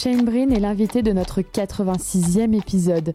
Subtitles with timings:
[0.00, 3.14] Shane Breen est l'invité de notre 86e épisode.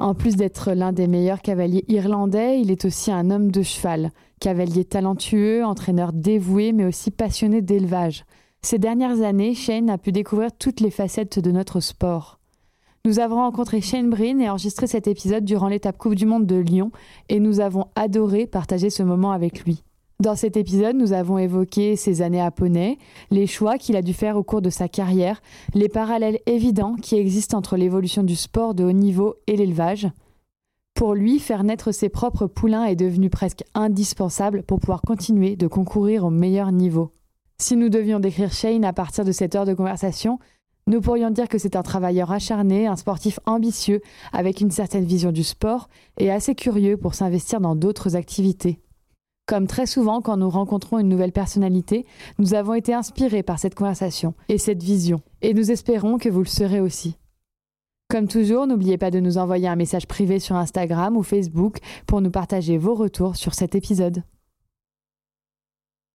[0.00, 4.10] En plus d'être l'un des meilleurs cavaliers irlandais, il est aussi un homme de cheval,
[4.40, 8.24] cavalier talentueux, entraîneur dévoué, mais aussi passionné d'élevage.
[8.60, 12.40] Ces dernières années, Shane a pu découvrir toutes les facettes de notre sport.
[13.04, 16.56] Nous avons rencontré Shane Breen et enregistré cet épisode durant l'étape Coupe du Monde de
[16.56, 16.90] Lyon
[17.28, 19.84] et nous avons adoré partager ce moment avec lui.
[20.18, 22.96] Dans cet épisode, nous avons évoqué ses années à Poney,
[23.30, 25.42] les choix qu'il a dû faire au cours de sa carrière,
[25.74, 30.08] les parallèles évidents qui existent entre l'évolution du sport de haut niveau et l'élevage.
[30.94, 35.66] Pour lui, faire naître ses propres poulains est devenu presque indispensable pour pouvoir continuer de
[35.66, 37.12] concourir au meilleur niveau.
[37.58, 40.38] Si nous devions décrire Shane à partir de cette heure de conversation,
[40.86, 44.00] nous pourrions dire que c'est un travailleur acharné, un sportif ambitieux,
[44.32, 48.80] avec une certaine vision du sport et assez curieux pour s'investir dans d'autres activités.
[49.46, 52.04] Comme très souvent quand nous rencontrons une nouvelle personnalité,
[52.40, 56.40] nous avons été inspirés par cette conversation et cette vision, et nous espérons que vous
[56.40, 57.16] le serez aussi.
[58.08, 62.20] Comme toujours, n'oubliez pas de nous envoyer un message privé sur Instagram ou Facebook pour
[62.20, 64.24] nous partager vos retours sur cet épisode.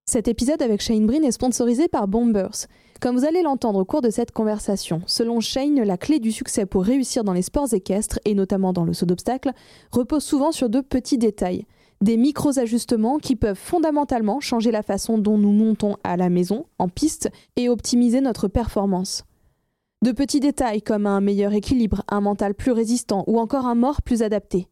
[0.05, 2.67] Cet épisode avec Shane Breen est sponsorisé par Bombers.
[2.99, 6.65] Comme vous allez l'entendre au cours de cette conversation, selon Shane, la clé du succès
[6.65, 9.53] pour réussir dans les sports équestres, et notamment dans le saut d'obstacle,
[9.91, 11.65] repose souvent sur deux petits détails.
[12.01, 16.89] Des micros-ajustements qui peuvent fondamentalement changer la façon dont nous montons à la maison, en
[16.89, 19.23] piste, et optimiser notre performance.
[20.03, 24.01] De petits détails comme un meilleur équilibre, un mental plus résistant ou encore un mort
[24.01, 24.67] plus adapté.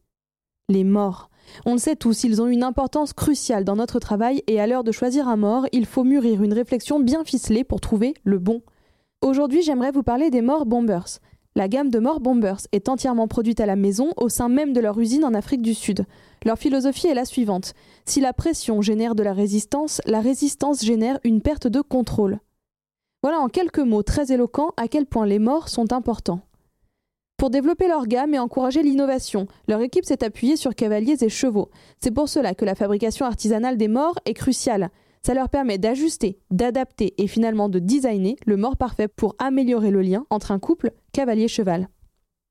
[0.68, 1.30] Les morts.
[1.64, 4.82] On le sait tous, ils ont une importance cruciale dans notre travail et à l'heure
[4.82, 8.62] de choisir un mort, il faut mûrir une réflexion bien ficelée pour trouver le bon.
[9.22, 11.20] Aujourd'hui, j'aimerais vous parler des morts bombers.
[11.56, 14.80] La gamme de morts bombers est entièrement produite à la maison au sein même de
[14.80, 16.06] leur usine en Afrique du Sud.
[16.44, 17.74] Leur philosophie est la suivante.
[18.04, 22.38] Si la pression génère de la résistance, la résistance génère une perte de contrôle.
[23.22, 26.40] Voilà en quelques mots très éloquents à quel point les morts sont importants.
[27.36, 31.70] Pour développer leur gamme et encourager l'innovation, leur équipe s'est appuyée sur cavaliers et chevaux.
[31.98, 34.90] C'est pour cela que la fabrication artisanale des morts est cruciale.
[35.22, 40.00] Ça leur permet d'ajuster, d'adapter et finalement de designer le mort parfait pour améliorer le
[40.00, 41.88] lien entre un couple cavalier-cheval.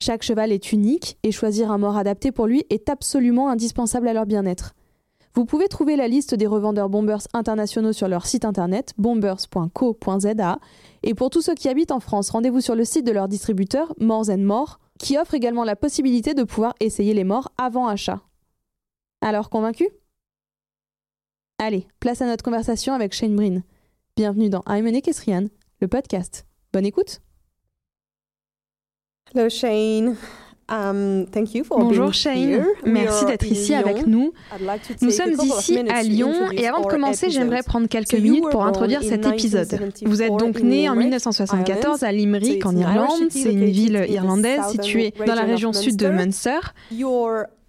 [0.02, 4.14] Chaque cheval est unique et choisir un mort adapté pour lui est absolument indispensable à
[4.14, 4.76] leur bien-être.
[5.36, 10.60] Vous pouvez trouver la liste des revendeurs Bombers internationaux sur leur site internet bombers.co.za.
[11.04, 13.94] Et pour tous ceux qui habitent en France, rendez-vous sur le site de leur distributeur
[14.00, 18.22] Morts and More, qui offre également la possibilité de pouvoir essayer les morts avant achat.
[19.22, 19.88] Alors convaincu
[21.62, 23.64] Allez, place à notre conversation avec Shane Breen.
[24.16, 25.48] Bienvenue dans I'm an Equestrian,
[25.82, 26.46] le podcast.
[26.72, 27.20] Bonne écoute
[29.36, 30.16] Hello Shane.
[30.70, 33.80] Um, thank you for Bonjour being Shane, merci d'être ici Lyon.
[33.80, 34.32] avec nous.
[34.62, 38.50] Like Nous sommes ici à Lyon et avant de commencer, j'aimerais prendre quelques So minutes
[38.52, 39.68] pour introduire in cet épisode.
[39.68, 42.12] 1974 Vous êtes donc né en Limerick, 1974 à.
[42.14, 46.60] Limerick So en Irlande, c'est une ville irlandaise située dans la région sud de Munster.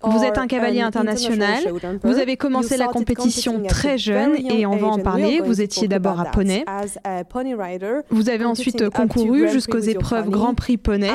[0.02, 1.62] Vous êtes un cavalier international.
[2.02, 5.40] Vous avez commencé la compétition très jeune et on va en parler.
[5.44, 6.64] Vous étiez d'abord à Poney.
[8.10, 10.28] Vous avez ensuite concouru jusqu'aux épreuves.
[10.30, 11.10] Grand Prix Poney.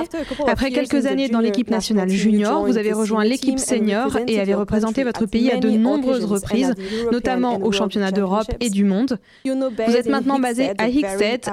[0.47, 5.03] Après quelques années dans l'équipe nationale junior, vous avez rejoint l'équipe senior et avez représenté
[5.03, 6.73] votre pays à de nombreuses reprises,
[7.11, 9.19] notamment aux championnats d'Europe et du monde.
[9.45, 11.03] Vous êtes in maintenant basé à uh,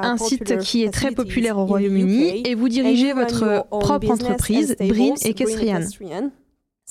[0.03, 5.15] un site qui est très populaire au Royaume-Uni, et vous dirigez votre propre entreprise, Brin
[5.25, 5.81] Equestrian.
[5.81, 6.31] Equestrian.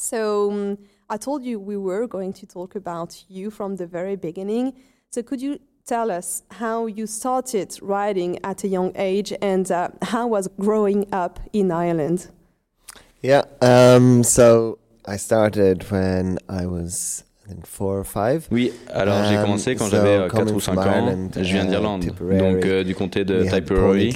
[0.01, 0.77] So um,
[1.11, 4.73] I told you we were going to talk about you from the very beginning.
[5.11, 9.89] So could you tell us how you started writing at a young age and uh,
[10.01, 12.29] how was growing up in Ireland?
[13.21, 18.47] Yeah, um, so I started when I was, I think four or five.
[18.49, 21.29] Oui, alors j'ai commencé quand j'avais 4 ou 5 ans.
[21.35, 24.15] Je viens d'Irlande, donc euh, du comté de Tipperary,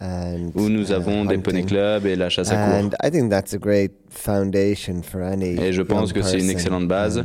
[0.00, 2.90] où nous avons des poney clubs et la chasse à courre.
[5.58, 7.24] Et je pense que c'est une excellente base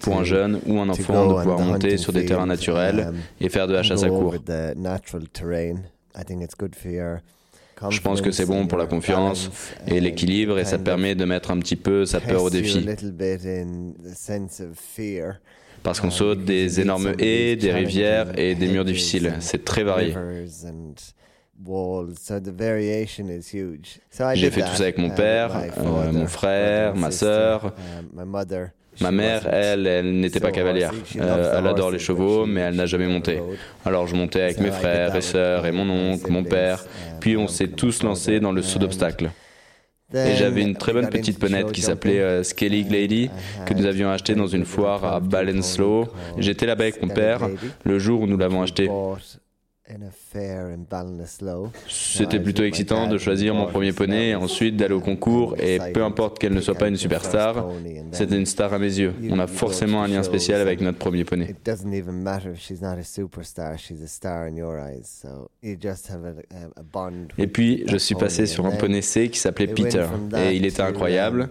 [0.00, 3.66] pour un jeune ou un enfant de pouvoir monter sur des terrains naturels et faire
[3.66, 4.34] de la chasse à courre.
[7.88, 9.50] Je pense que c'est bon pour la confiance
[9.86, 12.86] et l'équilibre et ça permet de mettre un petit peu sa peur au défi.
[15.82, 19.32] Parce qu'on saute des énormes haies, des rivières et des murs difficiles.
[19.40, 20.14] C'est très varié.
[24.34, 27.74] J'ai fait tout ça avec mon père, euh, mon frère, ma sœur.
[29.00, 30.92] Ma mère, elle, elle n'était pas cavalière.
[31.16, 33.40] Euh, elle adore les chevaux, mais elle n'a jamais monté.
[33.84, 36.84] Alors je montais avec mes frères et sœurs et mon oncle, mon père,
[37.20, 39.30] puis on s'est tous lancés dans le saut d'obstacles.
[40.12, 43.30] Et j'avais une très bonne petite ponette qui s'appelait euh, Skelly Lady,
[43.64, 46.08] que nous avions achetée dans une foire à Balenslow.
[46.36, 47.48] J'étais là-bas avec mon père
[47.84, 48.90] le jour où nous l'avons achetée.
[51.88, 56.02] C'était plutôt excitant de choisir mon premier poney et ensuite d'aller au concours et peu
[56.02, 57.66] importe qu'elle ne soit pas une superstar,
[58.12, 59.14] c'était une star à mes yeux.
[59.30, 61.54] On a forcément un lien spécial avec notre premier poney.
[67.38, 70.06] Et puis, je suis passé sur un poney C qui s'appelait Peter
[70.36, 71.50] et il était incroyable.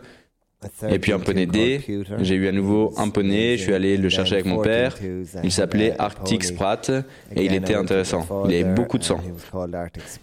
[0.89, 1.79] Et puis un poney D,
[2.19, 4.97] j'ai eu à nouveau un poney, je suis allé le chercher avec mon père.
[5.43, 6.81] Il s'appelait Arctic Sprat
[7.33, 8.27] et il était intéressant.
[8.45, 9.21] Il avait beaucoup de sang.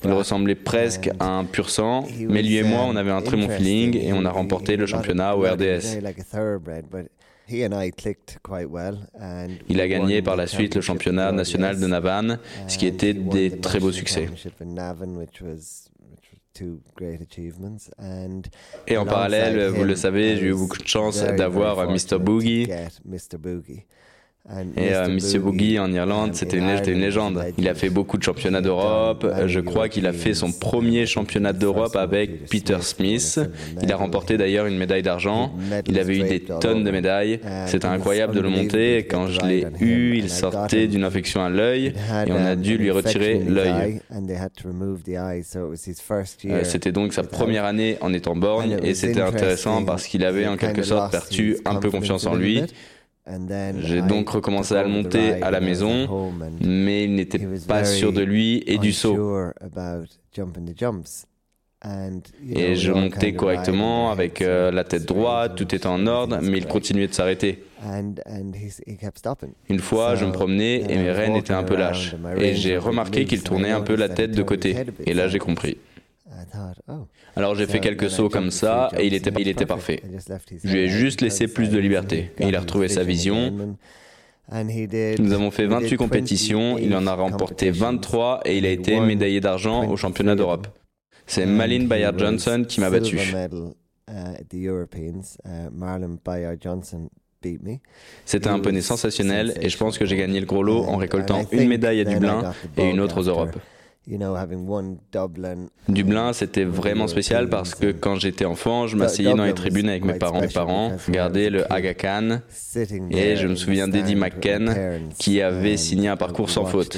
[0.05, 3.37] Il ressemblait presque à un pur sang, mais lui et moi, on avait un très
[3.37, 6.01] bon feeling et on a remporté le championnat au RDS.
[9.69, 13.59] Il a gagné par la suite le championnat national de Navan, ce qui était des
[13.59, 14.29] très beaux succès.
[18.87, 22.19] Et en parallèle, vous le savez, j'ai eu beaucoup de chance d'avoir Mr.
[22.19, 22.67] Boogie.
[24.77, 27.45] Et euh, Monsieur Boogie en Irlande, c'était une, une, légende.
[27.59, 29.27] Il a fait beaucoup de championnats d'Europe.
[29.47, 33.41] Je crois qu'il a fait son premier championnat d'Europe avec Peter Smith.
[33.83, 35.53] Il a remporté d'ailleurs une médaille d'argent.
[35.87, 37.41] Il avait eu des tonnes de médailles.
[37.67, 38.99] C'était incroyable de le monter.
[39.11, 41.95] Quand je l'ai eu, il sortait d'une infection à l'œil
[42.27, 44.01] et on a dû lui retirer l'œil.
[46.45, 50.47] Euh, c'était donc sa première année en étant borgne et c'était intéressant parce qu'il avait
[50.47, 52.63] en quelque sorte perdu un peu confiance en lui.
[53.81, 58.23] J'ai donc recommencé à le monter à la maison, mais il n'était pas sûr de
[58.23, 59.17] lui et du saut.
[62.49, 66.67] Et je montais correctement avec euh, la tête droite, tout était en ordre, mais il
[66.67, 67.63] continuait de s'arrêter.
[69.69, 72.17] Une fois, je me promenais et mes rênes étaient un peu lâches.
[72.39, 74.77] Et j'ai remarqué qu'il tournait un peu la tête de côté.
[75.05, 75.79] Et là, j'ai compris.
[76.89, 77.07] Oh.
[77.37, 80.03] Alors j'ai fait quelques sauts comme ça et il était, il était parfait.
[80.65, 83.77] Je lui ai juste laissé plus de liberté et il a retrouvé sa vision.
[84.53, 89.41] Nous avons fait 28 compétitions, il en a remporté 23 et il a été médaillé
[89.41, 90.67] d'argent au championnat d'Europe.
[91.27, 93.19] C'est Malin Bayard Johnson qui m'a battu.
[98.25, 101.45] C'était un poney sensationnel et je pense que j'ai gagné le gros lot en récoltant
[101.53, 103.57] une médaille à Dublin et une autre aux Europes.
[105.89, 110.05] Dublin, c'était vraiment spécial parce que quand j'étais enfant, je m'asseyais dans les tribunes avec
[110.05, 110.41] mes parents.
[110.41, 112.41] Mes parents regardaient le Aga Khan
[113.11, 114.75] et je me souviens d'Eddie McKen
[115.19, 116.97] qui avait signé un parcours sans faute.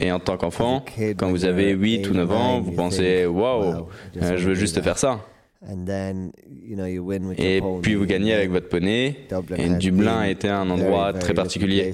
[0.00, 0.82] Et en tant qu'enfant,
[1.18, 5.20] quand vous avez 8 ou 9 ans, vous pensez Waouh, je veux juste faire ça.
[7.38, 9.16] Et puis vous gagnez avec votre poney.
[9.56, 11.92] Et Dublin était un endroit très particulier.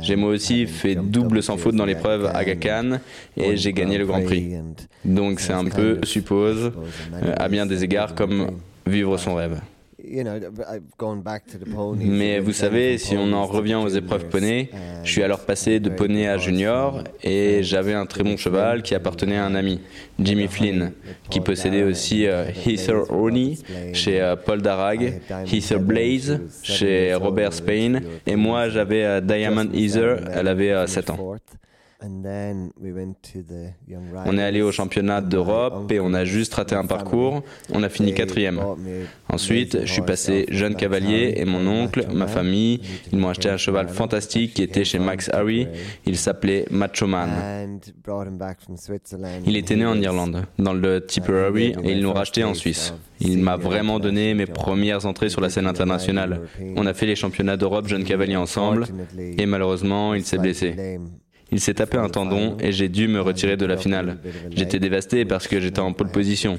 [0.00, 2.98] J'ai moi aussi fait double sans faute dans l'épreuve Aga Khan
[3.36, 4.54] et j'ai gagné le Grand Prix.
[5.04, 6.72] Donc c'est un peu, suppose,
[7.36, 8.52] à bien des égards comme
[8.86, 9.60] vivre son rêve.
[12.06, 14.70] Mais vous savez, si on en revient aux épreuves poney,
[15.04, 18.94] je suis alors passé de poney à junior et j'avais un très bon cheval qui
[18.94, 19.80] appartenait à un ami,
[20.18, 20.92] Jimmy Flynn,
[21.30, 23.58] qui possédait aussi euh, Heather Rooney
[23.92, 25.20] chez euh, Paul Darragh,
[25.52, 28.00] Heather Blaze chez Robert Spain.
[28.26, 31.36] et moi j'avais euh, Diamond Heather, elle avait 7 ans.
[34.26, 37.42] On est allé au championnat d'Europe et on a juste raté un parcours.
[37.72, 38.60] On a fini quatrième.
[39.28, 42.80] Ensuite, je suis passé jeune cavalier et mon oncle, ma famille,
[43.12, 45.68] ils m'ont acheté un cheval fantastique qui était chez Max Harry.
[46.04, 47.80] Il s'appelait Macho Man.
[49.46, 52.92] Il était né en Irlande, dans le Tipperary, et ils l'ont racheté en Suisse.
[53.20, 56.42] Il m'a vraiment donné mes premières entrées sur la scène internationale.
[56.76, 58.86] On a fait les championnats d'Europe jeunes cavaliers ensemble
[59.18, 60.98] et malheureusement, il s'est blessé.
[61.52, 64.18] Il s'est tapé un tendon et j'ai dû me retirer de la finale.
[64.50, 66.58] J'étais dévasté parce que j'étais en pole position.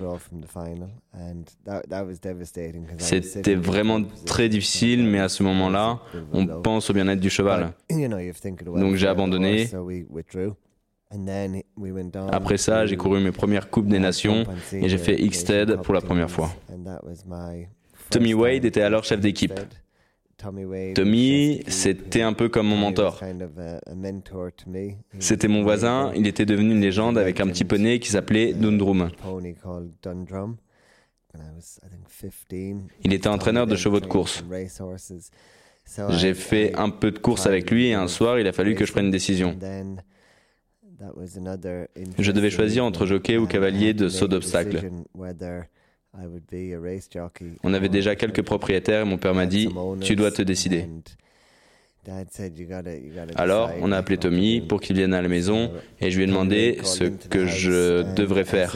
[2.98, 6.00] C'était vraiment très difficile, mais à ce moment-là,
[6.32, 7.74] on pense au bien-être du cheval.
[8.76, 9.70] Donc j'ai abandonné.
[12.32, 16.02] Après ça, j'ai couru mes premières Coupes des Nations et j'ai fait X-TED pour la
[16.02, 16.50] première fois.
[18.10, 19.60] Tommy Wade était alors chef d'équipe.
[20.94, 23.20] Tommy, c'était un peu comme mon mentor.
[25.20, 29.10] C'était mon voisin, il était devenu une légende avec un petit poney qui s'appelait Dundrum.
[33.04, 34.44] Il était entraîneur de chevaux de course.
[36.10, 38.86] J'ai fait un peu de course avec lui et un soir, il a fallu que
[38.86, 39.58] je prenne une décision.
[42.20, 44.92] Je devais choisir entre jockey ou cavalier de saut d'obstacle.
[47.64, 49.70] On avait déjà quelques propriétaires et mon père m'a dit,
[50.02, 50.88] tu dois te décider.
[53.36, 56.28] Alors, on a appelé Tommy pour qu'il vienne à la maison et je lui ai
[56.28, 58.72] demandé ce que je devrais faire.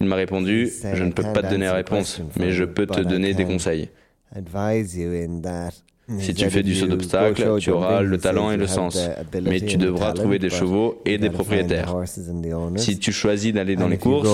[0.00, 3.00] Il m'a répondu, je ne peux pas te donner la réponse, mais je peux te
[3.00, 3.90] donner des conseils.
[6.20, 8.96] Si tu fais du saut d'obstacle, tu auras le talent et le sens,
[9.42, 11.94] mais tu devras trouver des chevaux et des propriétaires.
[12.76, 14.28] Si tu choisis d'aller dans les courses,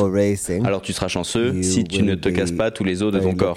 [0.65, 3.35] alors tu seras chanceux si tu ne te casses pas tous les os de ton
[3.35, 3.57] corps.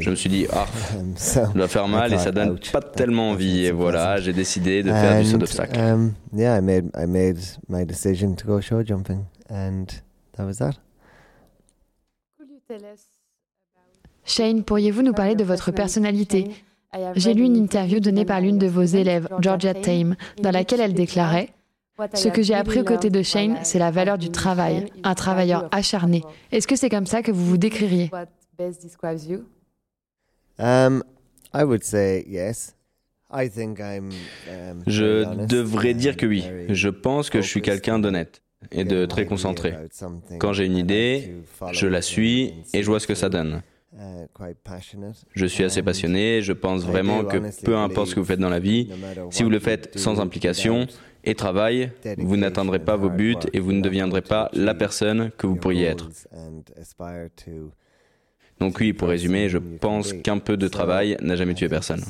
[0.00, 0.66] Je me suis dit, ah,
[1.14, 3.64] ça doit faire mal et ça donne pas tellement envie.
[3.66, 5.78] Et voilà, j'ai décidé de faire du saut d'obstacle.
[14.32, 16.48] Shane, pourriez-vous nous parler de votre personnalité?
[17.16, 20.94] J'ai lu une interview donnée par l'une de vos élèves, Georgia Tame, dans laquelle elle
[20.94, 21.50] déclarait
[22.14, 25.68] Ce que j'ai appris aux côtés de Shane, c'est la valeur du travail, un travailleur
[25.70, 26.22] acharné.
[26.50, 28.10] Est-ce que c'est comme ça que vous vous décririez?
[34.86, 36.44] Je devrais dire que oui.
[36.70, 39.74] Je pense que je suis quelqu'un d'honnête et de très concentré.
[40.38, 41.34] Quand j'ai une idée,
[41.72, 43.60] je la suis et je vois ce que ça donne.
[45.34, 48.48] Je suis assez passionné, je pense vraiment que peu importe ce que vous faites dans
[48.48, 48.88] la vie,
[49.30, 50.86] si vous le faites sans implication
[51.24, 55.46] et travail, vous n'atteindrez pas vos buts et vous ne deviendrez pas la personne que
[55.46, 56.08] vous pourriez être.
[58.60, 62.02] Donc oui, pour résumer, je pense qu'un peu de travail n'a jamais tué personne.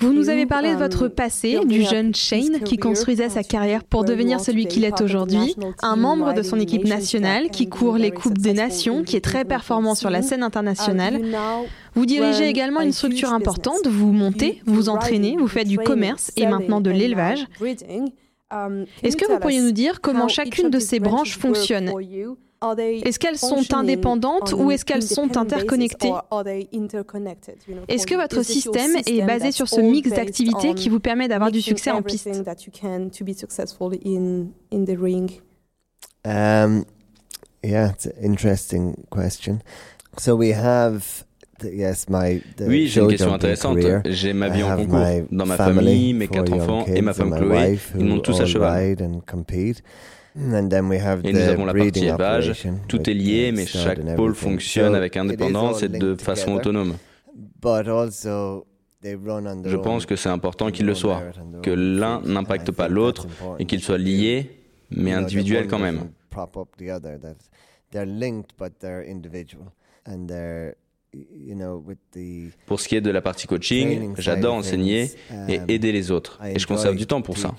[0.00, 3.82] Vous nous avez parlé de votre um, passé, du jeune Shane qui construisait sa carrière
[3.82, 8.12] pour devenir celui qu'il est aujourd'hui, un membre de son équipe nationale qui court les
[8.12, 11.20] Coupes des Nations, qui est très performant sur la scène internationale.
[11.94, 16.46] Vous dirigez également une structure importante, vous montez, vous entraînez, vous faites du commerce et
[16.46, 17.46] maintenant de l'élevage.
[18.50, 21.92] Um, Est-ce que vous pourriez nous dire comment chacune de ces branches fonctionne?
[22.60, 26.12] Est-ce qu'elles sont indépendantes ou est-ce qu'elles sont interconnectées
[27.88, 31.60] Est-ce que votre système est basé sur ce mix d'activités qui vous permet d'avoir du
[31.60, 32.28] succès en piste?
[36.24, 36.84] um,
[37.62, 39.62] yeah, it's an interesting question.
[40.18, 41.24] So we have
[41.60, 43.78] oui, j'ai une question intéressante.
[44.06, 45.04] J'ai ma vie en concours.
[45.30, 48.96] Dans ma famille, mes quatre enfants et ma femme Chloé, ils montent tous à cheval.
[50.36, 52.68] Et nous avons la partie élevage.
[52.88, 56.96] Tout est lié, mais chaque pôle fonctionne avec indépendance et de façon autonome.
[59.02, 61.22] Je pense que c'est important qu'il le soit,
[61.62, 63.26] que l'un n'impacte pas l'autre
[63.58, 64.50] et qu'ils soient liés,
[64.90, 66.10] mais individuels quand même.
[72.66, 75.10] Pour ce qui est de la partie coaching, j'adore enseigner
[75.48, 76.38] et um, aider les autres.
[76.44, 77.54] Et je conserve du temps pour ça.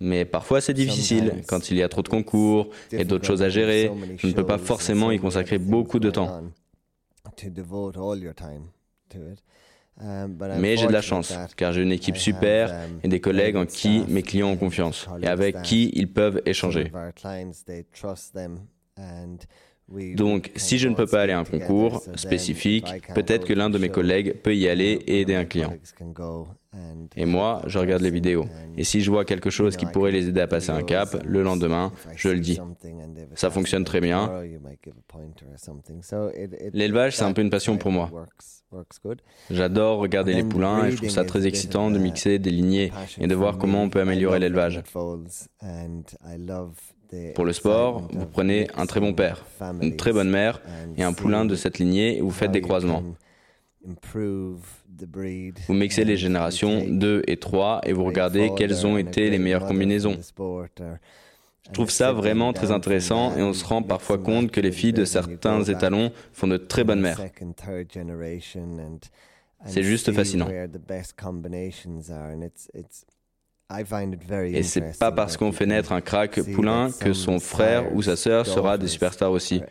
[0.00, 3.48] Mais parfois c'est difficile quand il y a trop de concours et d'autres choses à
[3.48, 3.90] gérer.
[4.18, 6.42] Je ne peux pas forcément y consacrer beaucoup de temps.
[10.00, 13.56] Um, Mais j'ai de la chance, car j'ai une équipe super um, et des collègues
[13.56, 16.90] en qui mes clients ont confiance et avec qui ils peuvent échanger.
[20.14, 23.78] Donc, si je ne peux pas aller à un concours spécifique, peut-être que l'un de
[23.78, 25.72] mes collègues peut y aller et aider un client.
[27.16, 28.46] Et moi, je regarde les vidéos.
[28.76, 31.42] Et si je vois quelque chose qui pourrait les aider à passer un cap, le
[31.42, 32.58] lendemain, je le dis.
[33.34, 34.30] Ça fonctionne très bien.
[36.72, 38.10] L'élevage, c'est un peu une passion pour moi.
[39.50, 43.26] J'adore regarder les poulains et je trouve ça très excitant de mixer des lignées et
[43.26, 44.82] de voir comment on peut améliorer l'élevage.
[47.34, 49.44] Pour le sport, vous prenez un très bon père,
[49.80, 50.62] une très bonne mère
[50.96, 53.02] et un poulain de cette lignée et vous faites des croisements.
[55.66, 59.66] Vous mixez les générations 2 et 3 et vous regardez quelles ont été les meilleures
[59.66, 60.18] combinaisons.
[61.66, 64.92] Je trouve ça vraiment très intéressant et on se rend parfois compte que les filles
[64.92, 67.20] de certains étalons font de très bonnes mères.
[69.66, 70.48] C'est juste fascinant.
[74.44, 78.16] Et c'est pas parce qu'on fait naître un crack poulain que son frère ou sa
[78.16, 79.62] sœur sera des superstars aussi.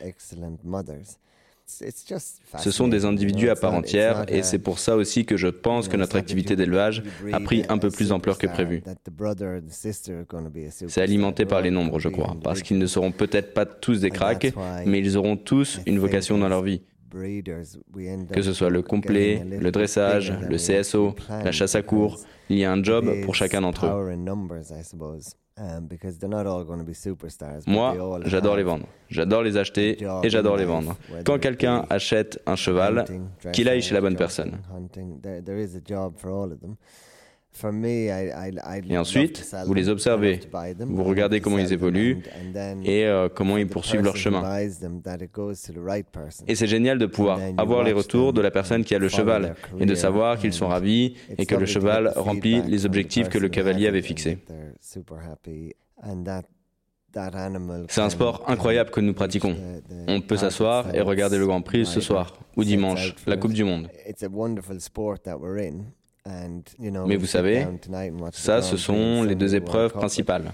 [2.58, 5.88] Ce sont des individus à part entière et c'est pour ça aussi que je pense
[5.88, 8.84] que notre activité d'élevage a pris un peu plus d'ampleur que prévu.
[10.88, 14.10] C'est alimenté par les nombres, je crois, parce qu'ils ne seront peut-être pas tous des
[14.10, 14.53] cracks,
[14.86, 16.81] mais ils auront tous une vocation dans leur vie.
[18.33, 22.65] Que ce soit le complet, le dressage, le CSO, la chasse à cours, il y
[22.65, 23.89] a un job pour chacun d'entre eux.
[27.67, 28.85] Moi, j'adore les vendre.
[29.09, 30.95] J'adore les acheter et j'adore les vendre.
[31.25, 33.05] Quand quelqu'un achète un cheval,
[33.51, 34.57] qu'il aille chez la bonne personne.
[38.89, 40.39] Et ensuite, vous les observez,
[40.79, 42.24] vous regardez comment ils évoluent
[42.84, 44.41] et euh, comment ils poursuivent leur chemin.
[46.48, 49.55] Et c'est génial de pouvoir avoir les retours de la personne qui a le cheval
[49.79, 53.50] et de savoir qu'ils sont ravis et que le cheval remplit les objectifs que le
[53.50, 54.38] cavalier avait fixés.
[57.89, 59.55] C'est un sport incroyable que nous pratiquons.
[60.08, 63.65] On peut s'asseoir et regarder le Grand Prix ce soir ou dimanche, la Coupe du
[63.65, 63.89] Monde.
[66.27, 67.65] Mais vous savez,
[68.31, 70.53] ça, ce sont les deux épreuves principales.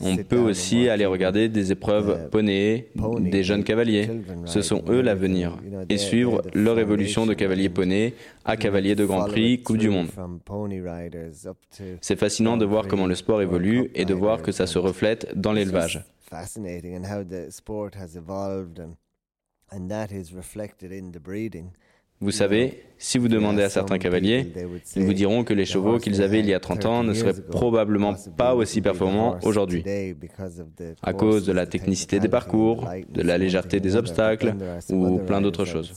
[0.00, 4.08] On peut aussi aller regarder des épreuves poney, des jeunes cavaliers.
[4.44, 5.58] Ce sont eux l'avenir.
[5.88, 10.08] Et suivre leur évolution de cavalier poney à cavalier de Grand Prix, Coupe du Monde.
[12.00, 15.32] C'est fascinant de voir comment le sport évolue et de voir que ça se reflète
[15.34, 16.04] dans l'élevage.
[22.20, 24.52] Vous savez, si vous demandez à certains cavaliers,
[24.96, 27.40] ils vous diront que les chevaux qu'ils avaient il y a 30 ans ne seraient
[27.40, 29.84] probablement pas aussi performants aujourd'hui,
[31.02, 34.54] à cause de la technicité des parcours, de la légèreté des obstacles
[34.90, 35.94] ou plein d'autres choses.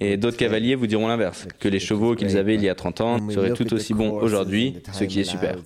[0.00, 3.00] Et d'autres cavaliers vous diront l'inverse, que les chevaux qu'ils avaient il y a 30
[3.00, 5.56] ans seraient tout aussi bons aujourd'hui, ce qui est super.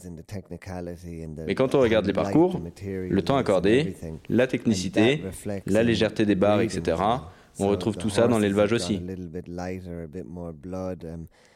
[1.47, 3.97] Mais quand on regarde les parcours, le temps accordé,
[4.29, 5.23] la technicité,
[5.67, 6.99] la légèreté des barres, etc.,
[7.61, 9.01] on retrouve tout ça dans l'élevage aussi.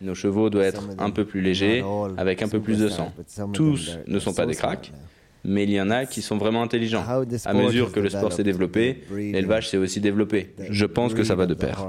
[0.00, 1.84] Nos chevaux doivent être un peu plus légers,
[2.16, 3.12] avec un peu plus de sang.
[3.52, 4.92] Tous ne sont pas des cracks,
[5.44, 7.04] mais il y en a qui sont vraiment intelligents.
[7.44, 10.54] À mesure que le sport s'est développé, l'élevage s'est aussi développé.
[10.70, 11.86] Je pense que ça va de pair.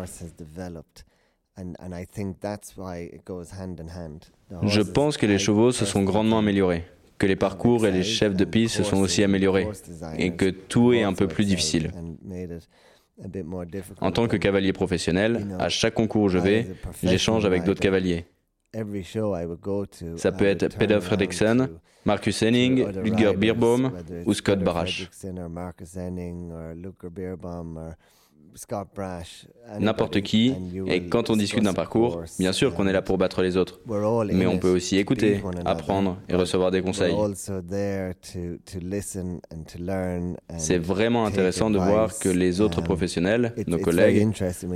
[4.63, 6.83] Je pense que les chevaux se sont grandement améliorés,
[7.17, 9.67] que les parcours et les chefs de piste se sont aussi améliorés,
[10.17, 11.91] et que tout est un peu plus difficile.
[14.01, 16.67] En tant que cavalier professionnel, à chaque concours où je vais,
[17.03, 18.25] j'échange avec d'autres cavaliers.
[20.17, 21.69] Ça peut être Peter Fredrickson,
[22.05, 23.93] Marcus Henning, Ludger Beerbaum
[24.25, 25.09] ou Scott Barash
[29.79, 30.53] n'importe qui,
[30.87, 33.79] et quand on discute d'un parcours, bien sûr qu'on est là pour battre les autres,
[34.31, 37.13] mais on peut aussi écouter, apprendre et recevoir des conseils.
[40.57, 44.27] C'est vraiment intéressant de voir que les autres professionnels, nos collègues,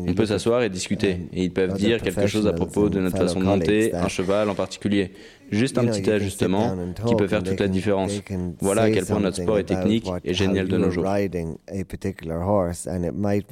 [0.08, 3.18] on peut s'asseoir et discuter, et ils peuvent dire quelque chose à propos de notre
[3.18, 5.12] façon de monter un cheval en particulier.
[5.52, 6.76] Juste un petit ajustement
[7.08, 8.12] qui peut faire toute la différence.
[8.60, 11.06] Voilà à quel point notre sport est technique et génial de nos jours.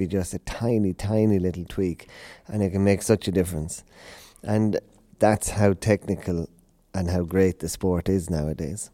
[0.10, 2.08] just a tiny, tiny little tweak,
[2.52, 3.84] and it can make such a difference.
[4.44, 4.80] And
[5.20, 6.48] that's how technical
[6.94, 8.92] and how great the sport is nowadays.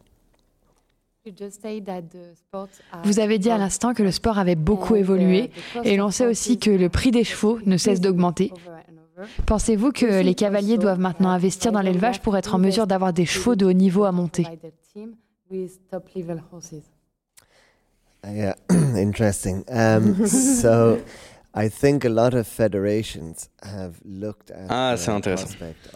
[3.05, 5.51] Vous avez dit à l'instant que le sport avait beaucoup évolué
[5.85, 8.51] et l'on sait aussi que le prix des chevaux ne cesse d'augmenter.
[9.45, 13.25] Pensez-vous que les cavaliers doivent maintenant investir dans l'élevage pour être en mesure d'avoir des
[13.25, 14.45] chevaux de haut niveau à monter
[18.25, 19.65] Yeah, interesting.
[19.67, 20.97] Um, so,
[21.55, 25.49] I think a lot of federations have looked at ah, c'est intéressant.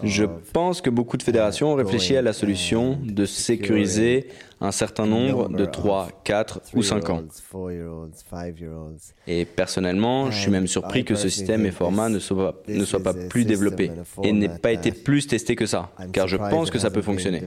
[0.03, 4.27] Je pense que beaucoup de fédérations ont réfléchi à la solution de sécuriser
[4.61, 7.23] un certain nombre de 3, 4 ou 5 ans.
[9.25, 13.01] Et personnellement, je suis même surpris que ce système et format ne soient, ne soient
[13.01, 13.91] pas plus développés
[14.21, 17.41] et n'aient pas été plus testés que ça, car je pense que ça peut fonctionner.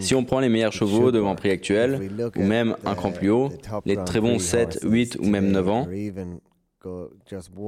[0.00, 3.30] Si on prend les meilleurs chevaux de Grand Prix actuels, ou même un cran plus
[3.30, 3.50] haut,
[3.84, 5.86] les très bons 7, 8 ou même 9 ans,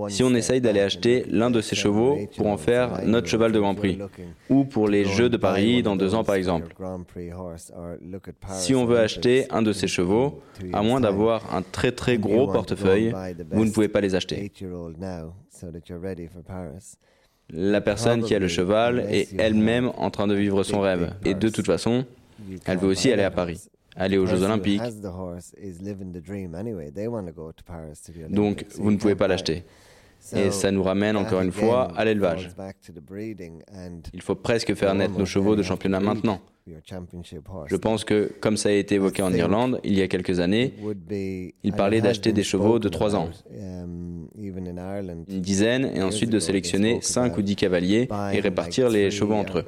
[0.09, 3.61] Si on essaye d'aller acheter l'un de ces chevaux pour en faire notre cheval de
[3.61, 3.99] Grand Prix,
[4.49, 6.75] ou pour les Jeux de Paris dans deux ans par exemple.
[8.55, 10.41] Si on veut acheter un de ces chevaux,
[10.73, 13.13] à moins d'avoir un très très gros portefeuille,
[13.51, 14.51] vous ne pouvez pas les acheter.
[17.53, 21.15] La personne qui a le cheval est elle-même en train de vivre son rêve.
[21.25, 22.05] Et de toute façon,
[22.65, 23.61] elle veut aussi aller à Paris
[23.97, 24.81] aller aux Jeux Olympiques.
[28.31, 29.65] Donc, vous ne pouvez pas l'acheter.
[30.35, 32.51] Et ça nous ramène encore une fois à l'élevage.
[34.15, 36.41] Il faut presque faire naître nos chevaux de championnat maintenant.
[37.67, 40.75] Je pense que, comme ça a été évoqué en Irlande il y a quelques années,
[41.65, 43.31] il parlait d'acheter des chevaux de 3 ans,
[45.29, 49.59] une dizaine, et ensuite de sélectionner 5 ou 10 cavaliers et répartir les chevaux entre
[49.59, 49.65] eux.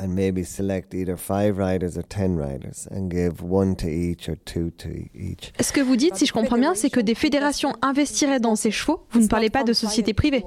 [0.00, 4.36] And maybe select either five riders or ten riders and give one to each or
[4.44, 5.52] two to each.
[5.60, 8.70] Ce que vous dites, si je comprends bien, c'est que des fédérations investiraient dans ces
[8.70, 9.06] chevaux.
[9.10, 10.44] Vous ne parlez pas de sociétés privées.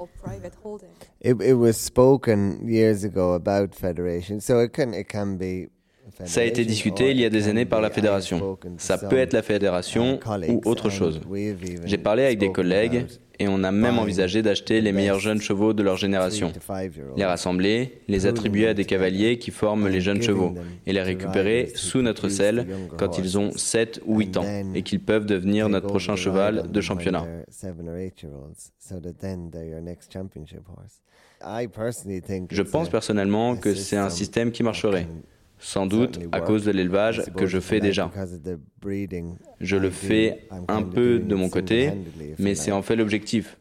[1.24, 5.70] It, it was spoken years ago about federations, so it can it can be.
[6.26, 8.58] Ça a été discuté il y a des années par la fédération.
[8.78, 11.22] Ça peut être la fédération ou autre chose.
[11.86, 13.06] J'ai parlé avec des collègues
[13.42, 16.54] et on a même envisagé d'acheter les meilleurs jeunes chevaux de leur génération,
[17.18, 20.54] les rassembler, les attribuer à des cavaliers qui forment les jeunes chevaux
[20.86, 25.00] et les récupérer sous notre selle quand ils ont 7 ou 8 ans et qu'ils
[25.00, 27.26] peuvent devenir notre prochain cheval de championnat.
[32.52, 35.08] Je pense personnellement que c'est un système qui marcherait
[35.62, 38.12] sans doute à cause de l'élevage que je fais déjà.
[39.62, 41.92] Je le fais un peu de mon côté,
[42.40, 43.58] mais c'est en fait l'objectif.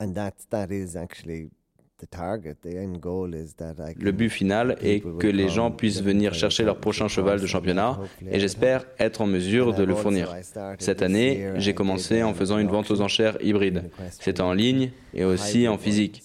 [3.98, 8.00] Le but final est que les gens puissent venir chercher leur prochain cheval de championnat
[8.30, 10.34] et j'espère être en mesure de le fournir.
[10.78, 13.90] Cette année, j'ai commencé en faisant une vente aux enchères hybride.
[14.10, 16.24] C'était en ligne et aussi en physique.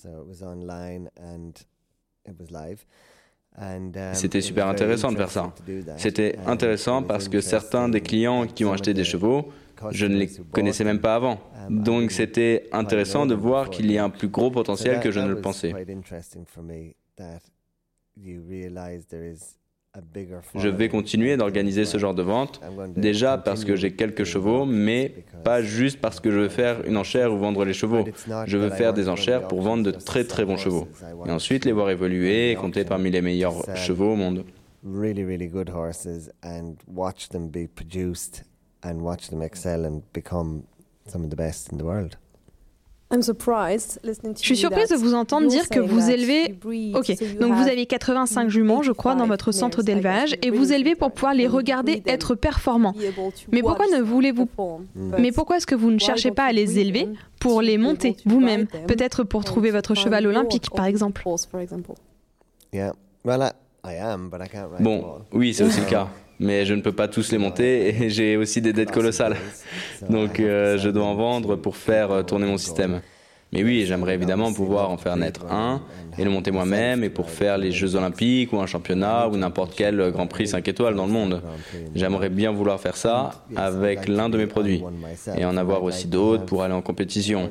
[4.13, 5.53] C'était super intéressant de faire ça.
[5.97, 9.51] C'était intéressant parce que certains des clients qui ont acheté des chevaux,
[9.91, 11.39] je ne les connaissais même pas avant.
[11.69, 15.27] Donc c'était intéressant de voir qu'il y a un plus gros potentiel que je ne
[15.27, 15.73] le pensais.
[20.55, 22.61] Je vais continuer d'organiser ce genre de vente,
[22.95, 26.97] déjà parce que j'ai quelques chevaux, mais pas juste parce que je veux faire une
[26.97, 28.05] enchère ou vendre les chevaux.
[28.45, 30.87] Je veux faire des enchères pour vendre de très très bons chevaux,
[31.25, 34.43] et ensuite les voir évoluer et compter parmi les meilleurs chevaux au monde.
[34.87, 38.43] Really, really good horses and watch them be produced
[38.83, 40.61] and watch them excel and become
[41.07, 42.17] some of the best in the world.
[44.39, 46.55] Je suis surprise de vous entendre dire que vous élevez.
[46.95, 50.95] Ok, donc vous avez 85 juments, je crois, dans votre centre d'élevage et vous élevez
[50.95, 52.93] pour pouvoir les regarder être performants.
[53.51, 54.47] Mais pourquoi ne voulez-vous
[55.19, 57.07] Mais pourquoi est-ce que vous ne cherchez pas à les élever
[57.39, 61.21] pour les monter vous-même Peut-être pour trouver votre cheval olympique, par exemple?
[64.79, 66.07] Bon, oui, c'est aussi le cas
[66.39, 69.37] mais je ne peux pas tous les monter et j'ai aussi des dettes colossales.
[70.09, 73.01] Donc euh, je dois en vendre pour faire euh, tourner mon système.
[73.53, 75.81] Mais oui, j'aimerais évidemment pouvoir en faire naître un
[76.17, 79.75] et le monter moi-même et pour faire les Jeux Olympiques ou un championnat ou n'importe
[79.77, 81.41] quel Grand Prix 5 étoiles dans le monde.
[81.93, 84.83] J'aimerais bien vouloir faire ça avec l'un de mes produits
[85.37, 87.49] et en avoir aussi d'autres pour aller en compétition.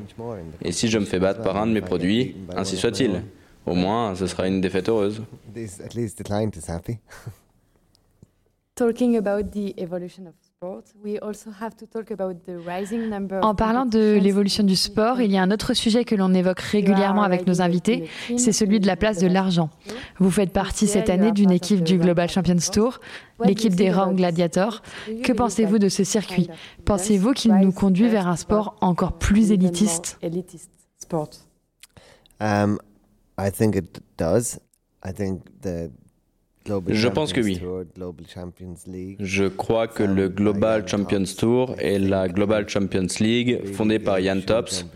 [0.62, 3.22] Et si je me fais battre par un de mes produits, ainsi soit-il.
[3.64, 5.22] Au moins, ce sera une défaite heureuse.
[8.76, 8.90] En
[13.54, 17.22] parlant de l'évolution du sport, il y a un autre sujet que l'on évoque régulièrement
[17.22, 19.70] avec nos invités, c'est celui de la place de l'argent.
[20.18, 22.98] Vous faites partie cette année d'une équipe du Global Champions Tour,
[23.44, 24.82] l'équipe des Round Gladiators.
[25.22, 26.48] Que pensez-vous de ce circuit
[26.84, 30.18] Pensez-vous qu'il nous conduit vers un sport encore plus élitiste
[32.40, 32.78] um,
[33.38, 34.58] I think it does.
[35.04, 35.90] I think the
[36.88, 37.60] je pense que oui.
[39.20, 44.40] Je crois que le Global Champions Tour et la Global Champions League, fondée par Jan
[44.40, 44.86] Tops,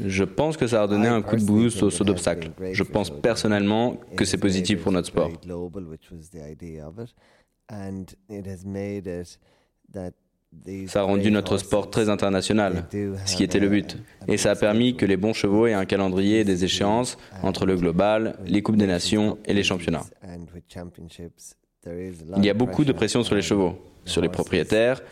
[0.00, 2.50] je pense que ça a donné un coup de boost au saut d'obstacle.
[2.72, 5.30] Je pense personnellement que c'est positif pour notre sport.
[10.88, 12.84] Ça a rendu notre sport très international,
[13.24, 13.98] ce qui était le but.
[14.28, 17.66] Et ça a permis que les bons chevaux aient un calendrier et des échéances entre
[17.66, 20.04] le global, les Coupes des Nations et les championnats.
[22.36, 25.02] Il y a beaucoup de pression sur les chevaux, sur les propriétaires,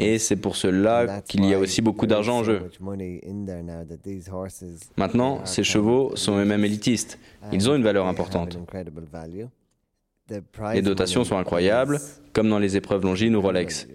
[0.00, 2.70] et c'est pour cela qu'il y a aussi beaucoup d'argent en jeu.
[4.96, 7.18] Maintenant, ces chevaux sont eux-mêmes élitistes.
[7.52, 8.58] Ils ont une valeur importante.
[10.72, 12.00] Les dotations sont incroyables,
[12.32, 13.86] comme dans les épreuves Longines ou Rolex.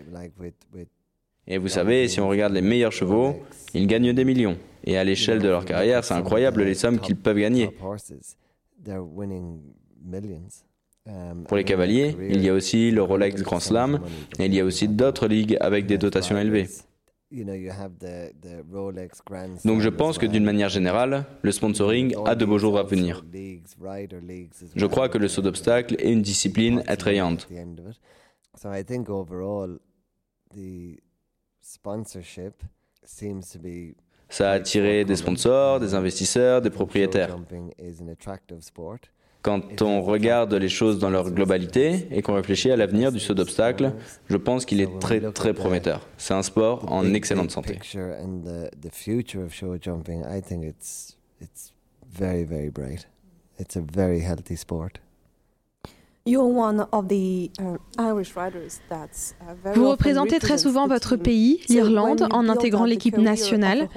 [1.49, 3.35] Et vous savez, si on regarde les meilleurs chevaux,
[3.73, 4.57] ils gagnent des millions.
[4.83, 7.71] Et à l'échelle de leur carrière, c'est incroyable les sommes qu'ils peuvent gagner.
[11.47, 13.99] Pour les cavaliers, il y a aussi le Rolex Grand Slam
[14.37, 16.67] et il y a aussi d'autres ligues avec des dotations élevées.
[19.65, 23.23] Donc je pense que d'une manière générale, le sponsoring a de beaux jours à venir.
[24.75, 27.47] Je crois que le saut d'obstacle est une discipline attrayante.
[34.29, 37.35] Ça a attiré des sponsors, des investisseurs, des propriétaires.
[39.41, 43.33] Quand on regarde les choses dans leur globalité et qu'on réfléchit à l'avenir du saut
[43.33, 43.93] d'obstacle,
[44.27, 46.07] je pense qu'il est très très prometteur.
[46.17, 47.79] C'est un sport en excellente santé.
[59.75, 63.89] Vous représentez très souvent votre pays, l'Irlande, en intégrant l'équipe nationale.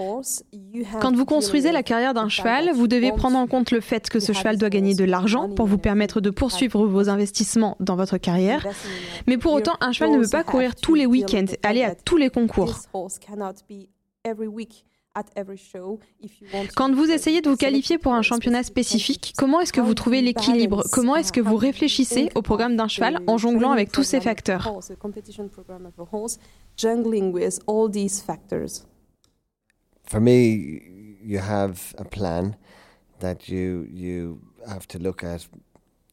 [1.00, 4.20] Quand vous construisez la carrière d'un cheval, vous devez prendre en compte le fait que
[4.20, 8.18] ce cheval doit gagner de l'argent pour vous permettre de poursuivre vos investissements dans votre
[8.18, 8.66] carrière.
[9.26, 12.16] Mais pour autant, un cheval ne peut pas courir tous les week-ends, aller à tous
[12.16, 12.76] les concours.
[16.74, 20.22] Quand vous essayez de vous qualifier pour un championnat spécifique, comment est-ce que vous trouvez
[20.22, 20.84] l'équilibre?
[20.90, 24.72] Comment est-ce que vous réfléchissez au programme d'un cheval en jonglant avec tous ces facteurs?
[30.04, 30.30] For me,
[31.22, 32.54] you have a plan
[33.20, 35.48] that you you have to look at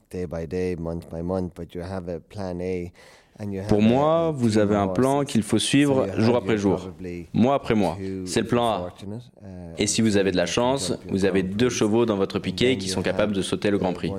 [0.10, 2.92] day by day, month by month, but you have a plan A
[3.68, 6.92] pour moi, vous avez un plan qu'il faut suivre jour après jour,
[7.34, 7.98] mois après mois.
[8.26, 8.94] C'est le plan A.
[9.78, 12.90] Et si vous avez de la chance, vous avez deux chevaux dans votre piquet qui
[12.90, 14.12] sont capables de sauter le Grand Prix.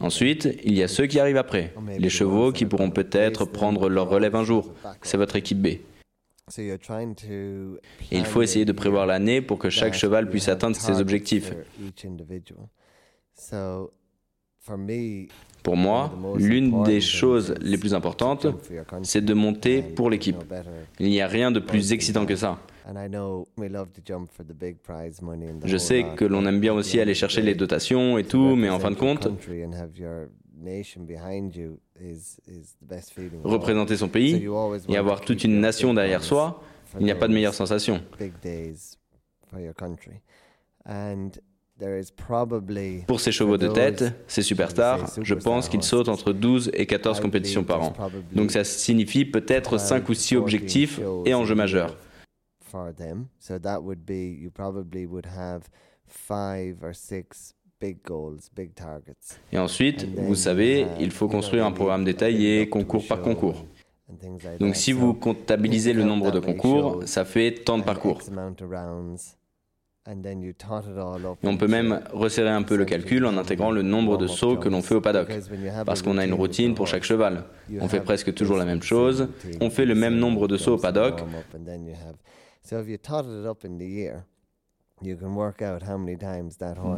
[0.00, 4.08] Ensuite, il y a ceux qui arrivent après, les chevaux qui pourront peut-être prendre leur
[4.08, 4.72] relève un jour.
[5.02, 5.66] C'est votre équipe B.
[8.10, 11.54] Et il faut essayer de prévoir l'année pour que chaque cheval puisse atteindre ses objectifs.
[15.64, 18.46] Pour moi, l'une des choses les plus importantes,
[19.02, 20.36] c'est de monter pour l'équipe.
[21.00, 22.58] Il n'y a rien de plus excitant que ça.
[25.64, 28.78] Je sais que l'on aime bien aussi aller chercher les dotations et tout, mais en
[28.78, 29.26] fin de compte,
[33.42, 34.46] représenter son pays
[34.88, 36.62] et avoir toute une nation derrière soi,
[37.00, 38.02] il n'y a pas de meilleure sensation.
[43.08, 47.20] Pour ces chevaux de tête, ces superstars, je pense qu'ils sautent entre 12 et 14
[47.20, 47.92] compétitions par an.
[48.32, 51.96] Donc ça signifie peut-être 5 ou 6 objectifs et enjeux majeurs.
[59.52, 63.64] Et ensuite, vous savez, il faut construire un programme détaillé, concours par concours.
[64.60, 68.20] Donc si vous comptabilisez le nombre de concours, ça fait tant de parcours.
[71.42, 74.56] Et on peut même resserrer un peu le calcul en intégrant le nombre de sauts
[74.58, 75.28] que l'on fait au paddock,
[75.86, 77.44] parce qu'on a une routine pour chaque cheval.
[77.80, 79.28] On fait presque toujours la même chose,
[79.60, 81.22] on fait le même nombre de sauts au paddock.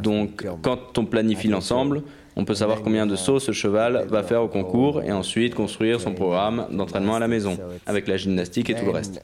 [0.01, 2.03] Donc, quand on planifie l'ensemble,
[2.35, 5.99] on peut savoir combien de sauts ce cheval va faire au concours et ensuite construire
[5.99, 9.23] son programme d'entraînement à la maison, avec la gymnastique et tout le reste.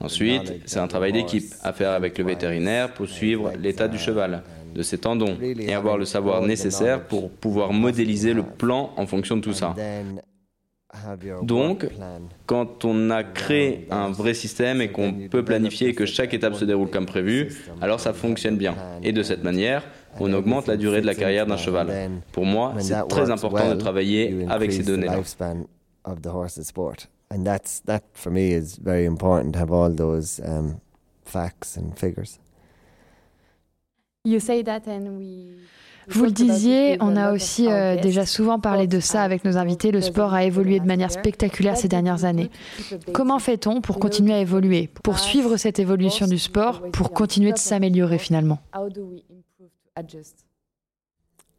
[0.00, 4.42] Ensuite, c'est un travail d'équipe à faire avec le vétérinaire pour suivre l'état du cheval,
[4.74, 9.36] de ses tendons, et avoir le savoir nécessaire pour pouvoir modéliser le plan en fonction
[9.36, 9.74] de tout ça.
[11.42, 11.86] Donc,
[12.46, 16.54] quand on a créé un vrai système et qu'on peut planifier et que chaque étape
[16.54, 18.74] se déroule comme prévu, alors ça fonctionne bien.
[19.02, 19.82] Et de cette manière,
[20.20, 22.10] on augmente la durée de la carrière d'un cheval.
[22.32, 25.18] Pour moi, c'est très important de travailler avec ces données-là.
[36.08, 39.90] Vous le disiez, on a aussi euh, déjà souvent parlé de ça avec nos invités.
[39.90, 42.50] Le sport a évolué de manière spectaculaire ces dernières années.
[43.12, 47.58] Comment fait-on pour continuer à évoluer, pour suivre cette évolution du sport, pour continuer de
[47.58, 48.58] s'améliorer finalement?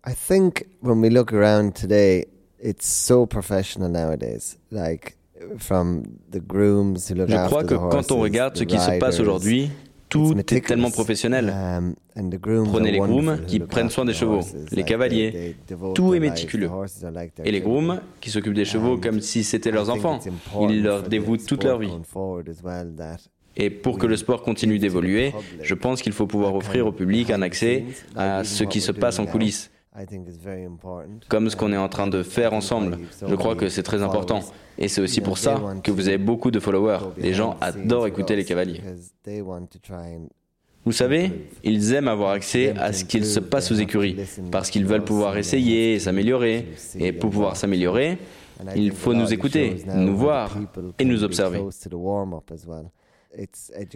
[0.07, 2.27] I think when we look around today,
[2.61, 4.57] it's so professional nowadays.
[4.71, 5.17] Like
[5.57, 9.19] from the grooms who look Je crois que quand on regarde ce qui se passe
[9.19, 9.71] aujourd'hui,
[10.09, 11.53] tout est tellement professionnel.
[11.53, 11.95] Um,
[12.65, 14.41] Prenez les grooms qui prennent soin des chevaux,
[14.71, 15.55] les cavaliers.
[15.93, 16.69] Tout est méticuleux.
[17.43, 20.19] Et les grooms qui s'occupent des chevaux comme si c'était leurs enfants.
[20.61, 21.91] Ils leur dévouent toute leur vie.
[23.57, 27.29] Et pour que le sport continue d'évoluer, je pense qu'il faut pouvoir offrir au public
[27.31, 29.71] un accès à ce qui se passe en coulisses
[31.29, 32.99] comme ce qu'on est en train de faire ensemble.
[33.27, 34.41] Je crois que c'est très important.
[34.77, 36.99] Et c'est aussi pour ça que vous avez beaucoup de followers.
[37.17, 38.81] Les gens adorent écouter les cavaliers.
[40.85, 41.31] Vous savez,
[41.63, 44.17] ils aiment avoir accès à ce qu'il se passe aux écuries,
[44.51, 46.67] parce qu'ils veulent pouvoir essayer et s'améliorer.
[46.99, 48.19] Et pour pouvoir s'améliorer,
[48.75, 50.55] il faut nous écouter, nous voir
[50.99, 51.63] et nous observer.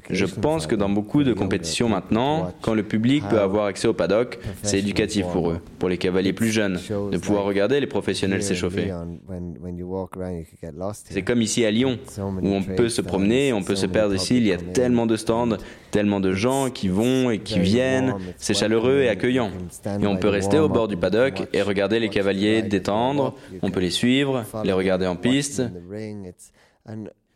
[0.09, 3.93] Je pense que dans beaucoup de compétitions maintenant, quand le public peut avoir accès au
[3.93, 6.79] paddock, c'est éducatif pour eux, pour les cavaliers plus jeunes,
[7.11, 8.91] de pouvoir regarder les professionnels s'échauffer.
[11.05, 14.37] C'est comme ici à Lyon, où on peut se promener, on peut se perdre ici,
[14.37, 15.57] il y a tellement de stands,
[15.91, 19.51] tellement de gens qui vont et qui viennent, c'est chaleureux et accueillant.
[20.01, 23.79] Et on peut rester au bord du paddock et regarder les cavaliers détendre, on peut
[23.79, 25.63] les suivre, les regarder en piste.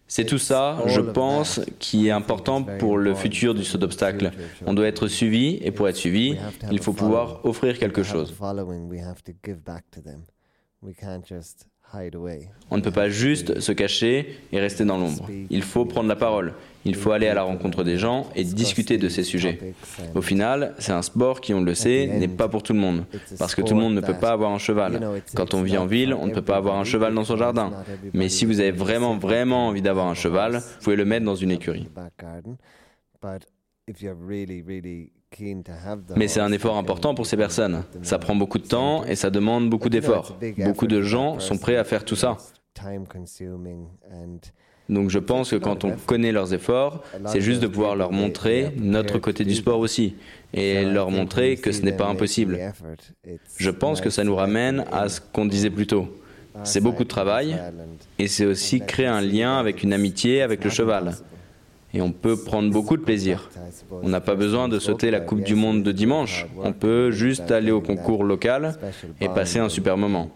[0.08, 4.32] C'est tout ça, je pense, qui est important pour le futur du saut d'obstacle.
[4.66, 6.38] On doit être suivi et pour être suivi,
[6.72, 8.34] il faut pouvoir offrir quelque chose.
[12.72, 15.30] On ne peut pas juste se cacher et rester dans l'ombre.
[15.50, 16.54] Il faut prendre la parole.
[16.86, 19.60] Il faut aller à la rencontre des gens et discuter de ces sujets.
[20.16, 23.06] Au final, c'est un sport qui, on le sait, n'est pas pour tout le monde.
[23.38, 25.22] Parce que tout le monde ne peut pas avoir un cheval.
[25.36, 27.72] Quand on vit en ville, on ne peut pas avoir un cheval dans son jardin.
[28.14, 31.36] Mais si vous avez vraiment, vraiment envie d'avoir un cheval, vous pouvez le mettre dans
[31.36, 31.88] une écurie.
[36.15, 37.84] Mais c'est un effort important pour ces personnes.
[38.02, 40.38] Ça prend beaucoup de temps et ça demande beaucoup d'efforts.
[40.58, 42.38] Beaucoup de gens sont prêts à faire tout ça.
[44.89, 48.74] Donc je pense que quand on connaît leurs efforts, c'est juste de pouvoir leur montrer
[48.78, 50.15] notre côté du sport aussi
[50.54, 52.60] et leur montrer que ce n'est pas impossible.
[53.58, 56.08] Je pense que ça nous ramène à ce qu'on disait plus tôt.
[56.63, 57.58] C'est beaucoup de travail
[58.19, 61.15] et c'est aussi créer un lien avec une amitié avec le cheval
[61.94, 63.50] et on peut prendre beaucoup de plaisir.
[64.02, 66.48] On n'a pas besoin de sauter la Coupe du Monde de dimanche.
[66.58, 68.78] On peut juste aller au concours local
[69.22, 70.32] et passer un super moment.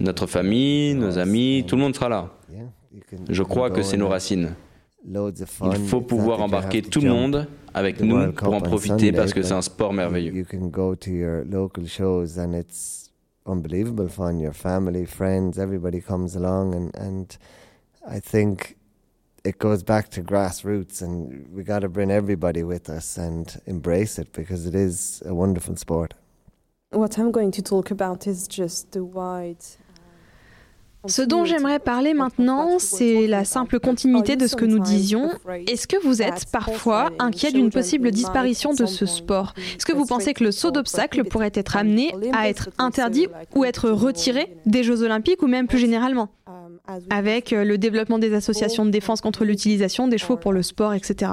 [0.00, 2.30] Notre famille, nos amis, tout le monde sera là.
[3.28, 4.54] Je crois que c'est nos racines.
[5.06, 9.54] Il faut pouvoir embarquer tout le monde avec nous pour en profiter parce que c'est
[9.54, 10.44] un sport merveilleux.
[13.48, 14.38] unbelievable fun.
[14.38, 17.38] Your family, friends, everybody comes along, and and
[18.06, 18.76] I think
[19.48, 24.18] it goes back to grassroots, and we got to bring everybody with us and embrace
[24.18, 26.14] it because it is a wonderful sport.
[26.90, 29.64] What I'm going to talk about is just the wide
[31.06, 35.30] Ce dont j'aimerais parler maintenant, c'est la simple continuité de ce que nous disions?
[35.68, 39.54] Est-ce que vous êtes parfois inquiet d'une possible disparition de ce sport?
[39.76, 43.64] Est-ce que vous pensez que le saut d'obstacle pourrait être amené à être interdit ou
[43.64, 46.30] être retiré des Jeux olympiques ou même plus généralement?
[47.10, 50.94] Avec euh, le développement des associations de défense contre l'utilisation des chevaux pour le sport,
[50.94, 51.32] etc.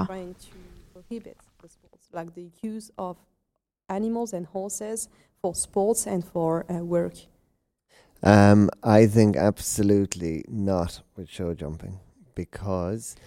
[8.22, 11.98] Um, I think absolutely not with show jumping.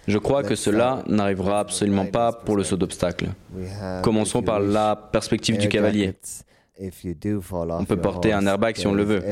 [0.07, 3.29] Je crois que cela n'arrivera absolument pas pour le saut d'obstacle.
[4.03, 6.13] Commençons par la perspective du cavalier.
[6.79, 9.23] On peut porter un airbag si on le veut.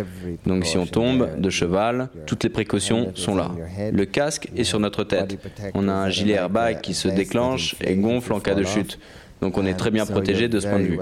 [0.46, 3.52] Donc si on tombe de cheval, toutes les précautions sont là.
[3.92, 5.38] Le casque est sur notre tête.
[5.74, 9.00] On a un gilet airbag qui se déclenche et gonfle en cas de chute.
[9.42, 11.00] Donc on est très bien protégé de ce point de vue.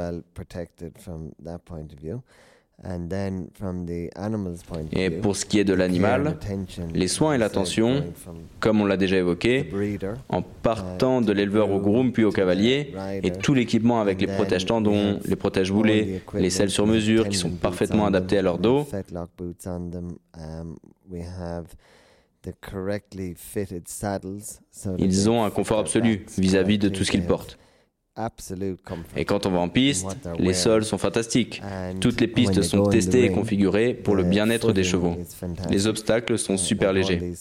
[4.91, 6.37] Et pour ce qui est de l'animal,
[6.93, 8.03] les soins et l'attention,
[8.59, 9.71] comme on l'a déjà évoqué,
[10.29, 14.65] en partant de l'éleveur au groom puis au cavalier, et tout l'équipement avec les protèges
[14.65, 18.85] tendons, les protèges boulets, les selles sur mesure qui sont parfaitement adaptés à leur dos,
[24.97, 27.57] ils ont un confort absolu vis-à-vis -vis de tout ce qu'ils portent.
[29.15, 30.07] Et quand on va en piste,
[30.39, 31.61] les sols sont fantastiques.
[31.99, 35.15] Toutes les pistes sont testées et configurées pour le bien-être des chevaux.
[35.69, 37.33] Les obstacles sont super légers.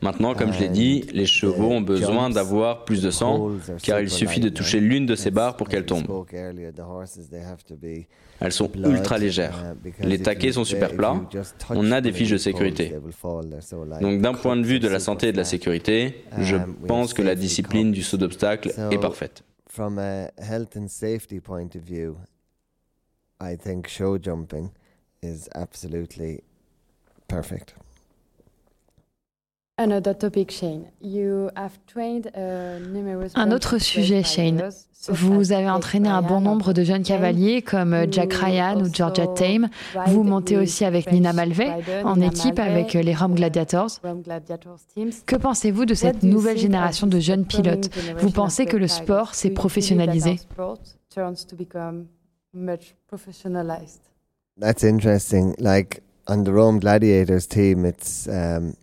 [0.00, 3.50] Maintenant, comme je l'ai dit, les chevaux ont besoin d'avoir plus de sang,
[3.82, 6.24] car il suffit de toucher l'une de ces barres pour qu'elles tombent.
[8.40, 9.74] Elles sont ultra légères.
[10.00, 11.20] Les taquets sont super plats.
[11.70, 12.94] On a des fiches de sécurité.
[14.00, 17.22] Donc d'un point de vue de la santé et de la sécurité, je pense que
[17.22, 19.42] la discipline du saut d'obstacle est parfaite.
[23.40, 24.70] I think show jumping
[25.22, 26.42] is absolutely
[27.28, 27.76] perfect.
[33.34, 34.70] Un autre sujet, Shane.
[35.08, 39.28] Vous avez entraîné un bon nombre de jeunes cavaliers comme euh, Jack Ryan ou Georgia
[39.28, 39.68] Tame.
[40.08, 41.70] Vous montez aussi avec Nina Malvey
[42.04, 44.00] en équipe avec euh, les Rome Gladiators.
[45.24, 47.90] Que pensez-vous de cette nouvelle génération de jeunes pilotes?
[48.18, 50.40] Vous pensez que le sport s'est professionnalisé?
[54.60, 55.54] That's interesting.
[55.60, 58.74] Like on the Rome Gladiators team, it's um,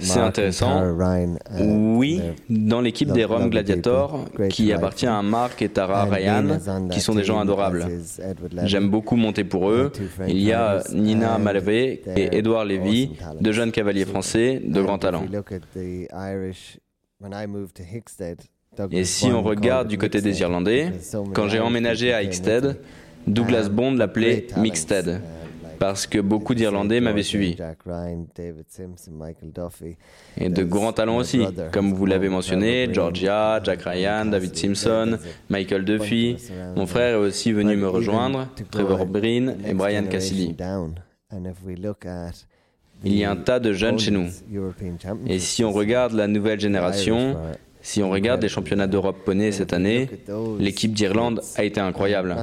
[0.00, 0.82] c'est intéressant.
[1.58, 6.58] Oui, dans l'équipe des Rome Gladiators, qui appartient à Mark et Tara Ryan,
[6.90, 7.86] qui sont des gens adorables.
[8.64, 9.90] J'aime beaucoup monter pour eux.
[10.28, 15.24] Il y a Nina Malvé et Edouard Lévy, deux jeunes cavaliers français de grand talent.
[18.90, 20.92] Et si on regarde du côté des Irlandais,
[21.34, 22.76] quand j'ai emménagé à Hickstead,
[23.26, 25.20] Douglas Bond l'appelait Mixted
[25.78, 27.56] parce que beaucoup d'Irlandais m'avaient suivi.
[30.38, 35.18] Et de grands talents aussi, comme vous l'avez mentionné, Georgia, Jack Ryan, David Simpson,
[35.48, 36.36] Michael Duffy.
[36.74, 40.54] Mon frère est aussi venu me rejoindre, Trevor Breen et Brian Cassidy.
[43.04, 44.28] Il y a un tas de jeunes chez nous.
[45.26, 47.36] Et si on regarde la nouvelle génération,
[47.82, 50.08] si on regarde les championnats d'Europe poney cette année,
[50.58, 52.34] l'équipe d'Irlande a été incroyable.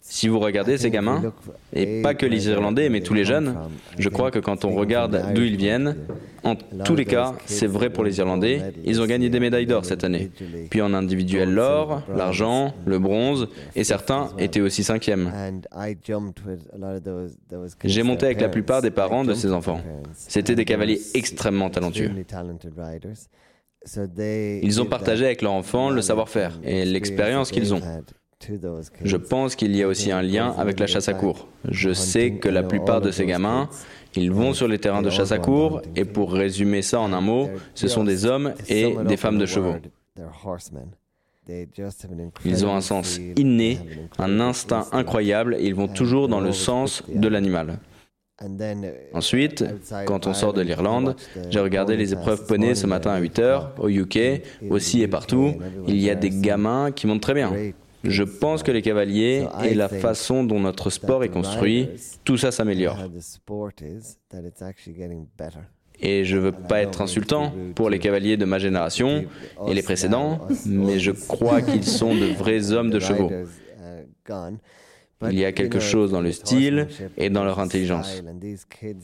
[0.00, 1.32] Si vous regardez ces gamins,
[1.72, 3.56] et pas que les Irlandais, mais tous les jeunes,
[3.96, 5.96] je crois que quand on regarde d'où ils viennent,
[6.42, 9.84] en tous les cas, c'est vrai pour les Irlandais, ils ont gagné des médailles d'or
[9.84, 10.32] cette année.
[10.68, 15.32] Puis en individuel l'or, l'argent, le bronze, et certains étaient aussi cinquièmes.
[17.84, 19.80] J'ai monté avec la plupart des parents de ces enfants.
[20.14, 22.10] C'était des cavaliers extrêmement talentueux.
[24.16, 27.80] Ils ont partagé avec leurs enfants le savoir-faire et l'expérience qu'ils ont.
[29.04, 31.48] Je pense qu'il y a aussi un lien avec la chasse à cours.
[31.68, 33.68] Je sais que la plupart de ces gamins,
[34.14, 37.20] ils vont sur les terrains de chasse à cours et pour résumer ça en un
[37.20, 39.74] mot, ce sont des hommes et des femmes de chevaux.
[42.44, 43.80] Ils ont un sens inné,
[44.18, 47.78] un instinct incroyable et ils vont toujours dans le sens de l'animal.
[49.14, 49.64] Ensuite,
[50.06, 51.16] quand on sort de l'Irlande,
[51.50, 55.54] j'ai regardé les épreuves poney ce matin à 8h, au UK, aussi et partout.
[55.88, 57.52] Il y a des gamins qui montent très bien.
[58.08, 61.88] Je pense que les cavaliers et la façon dont notre sport est construit,
[62.24, 62.98] tout ça s'améliore.
[66.00, 69.24] Et je ne veux pas être insultant pour les cavaliers de ma génération
[69.66, 73.30] et les précédents, mais je crois qu'ils sont de vrais hommes de chevaux.
[75.22, 76.86] Il y a quelque chose dans le style
[77.16, 78.22] et dans leur intelligence.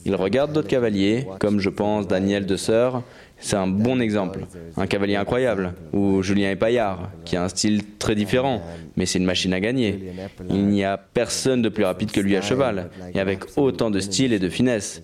[0.05, 3.03] Ils regardent d'autres cavaliers, comme je pense Daniel de Sœur,
[3.39, 4.45] c'est un bon exemple.
[4.77, 5.73] Un cavalier incroyable.
[5.93, 8.61] Ou Julien Epaillard, qui a un style très différent,
[8.95, 10.13] mais c'est une machine à gagner.
[10.49, 13.99] Il n'y a personne de plus rapide que lui à cheval, et avec autant de
[13.99, 15.03] style et de finesse.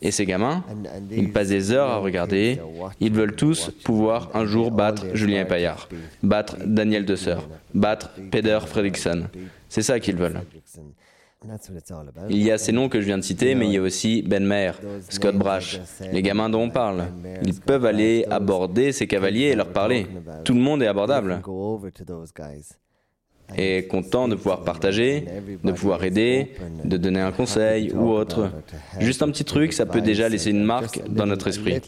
[0.00, 0.64] Et ces gamins,
[1.10, 2.60] ils passent des heures à regarder.
[3.00, 5.88] Ils veulent tous pouvoir un jour battre Julien Epaillard,
[6.22, 9.24] battre Daniel Desseur, battre Peder Fredriksson.
[9.68, 10.40] C'est ça qu'ils veulent.
[12.28, 14.22] Il y a ces noms que je viens de citer, mais il y a aussi
[14.22, 15.80] Ben Maher, Scott Brash,
[16.12, 17.04] les gamins dont on parle.
[17.44, 20.06] Ils peuvent aller aborder ces cavaliers et leur parler.
[20.44, 21.40] Tout le monde est abordable.
[23.56, 25.24] Et content de pouvoir partager,
[25.64, 26.52] de pouvoir aider,
[26.84, 28.50] de donner un conseil ou autre.
[29.00, 31.80] Juste un petit truc, ça peut déjà laisser une marque dans notre esprit.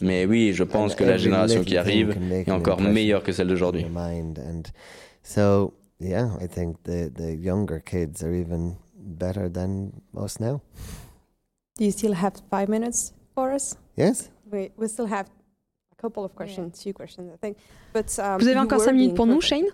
[0.00, 3.86] Mais oui, je pense que la génération qui arrive est encore meilleure que celle d'aujourd'hui.
[5.98, 10.62] Yeah, I think the the younger kids are even better than us now.
[11.76, 13.76] Do you still have five minutes for us?
[13.96, 14.30] Yes.
[14.50, 15.28] We we still have
[17.94, 19.64] Vous avez encore 5 minutes pour nous, Shane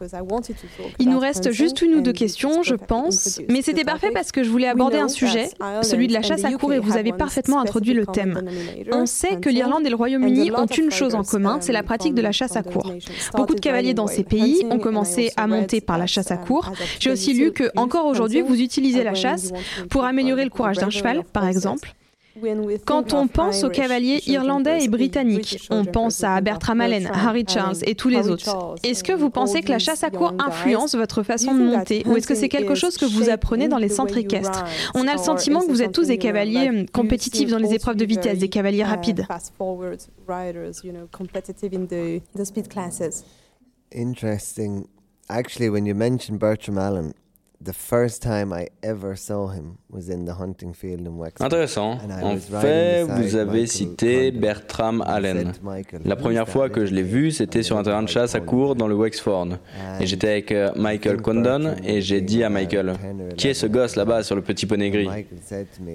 [0.99, 4.43] Il nous reste juste une ou deux questions, je pense, mais c'était parfait parce que
[4.43, 5.49] je voulais aborder un sujet,
[5.83, 8.43] celui de la chasse à cour, et vous avez parfaitement introduit le thème.
[8.93, 12.15] On sait que l'Irlande et le Royaume-Uni ont une chose en commun, c'est la pratique
[12.15, 12.93] de la chasse à cour.
[13.35, 16.73] Beaucoup de cavaliers dans ces pays ont commencé à monter par la chasse à cour.
[16.99, 19.53] J'ai aussi lu que, encore aujourd'hui, vous utilisez la chasse
[19.89, 21.95] pour améliorer le courage d'un cheval, par exemple.
[22.87, 27.79] Quand on pense aux cavaliers irlandais et britanniques, on pense à Bertram Allen, Harry Charles
[27.85, 28.77] et tous les autres.
[28.83, 32.05] Est-ce que vous pensez que la chasse à cour influence votre façon de monter?
[32.07, 34.65] Ou est-ce que c'est quelque chose que vous apprenez dans les centres équestres
[34.95, 38.05] On a le sentiment que vous êtes tous des cavaliers compétitifs dans les épreuves de
[38.05, 39.27] vitesse, des cavaliers rapides.
[43.93, 44.87] Interesting.
[45.29, 47.13] Actually, when you mentioned Bertram Allen,
[51.45, 51.99] Intéressant.
[52.23, 55.53] En fait, vous avez cité Bertram Allen.
[56.07, 58.77] La première fois que je l'ai vu, c'était sur un terrain de chasse à court
[58.77, 59.59] dans le Wexford.
[60.01, 62.95] Et j'étais avec euh, Michael Condon et j'ai dit à Michael,
[63.37, 65.09] qui est ce gosse là-bas sur le petit poney gris?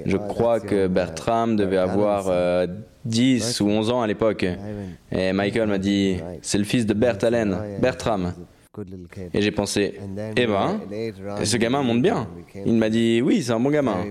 [0.05, 2.25] Je crois que Bertram devait avoir
[3.05, 4.45] 10 euh, ou 11 ans à l'époque.
[5.11, 8.33] Et Michael m'a dit, c'est le fils de Bert Allen, Bertram.
[9.33, 9.99] Et j'ai pensé,
[10.35, 10.79] eh ben,
[11.43, 12.27] ce gamin monte bien.
[12.65, 14.05] Il m'a dit, oui, c'est un bon gamin.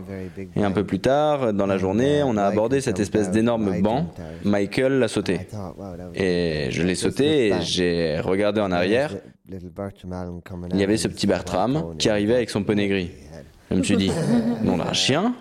[0.57, 4.12] Et un peu plus tard, dans la journée, on a abordé cette espèce d'énorme banc.
[4.45, 5.41] Michael l'a sauté.
[6.15, 9.15] Et je l'ai sauté et j'ai regardé en arrière.
[9.49, 13.11] Il y avait ce petit Bertram qui arrivait avec son poney gris.
[13.71, 14.11] Je me suis dit,
[14.67, 15.35] on a un chien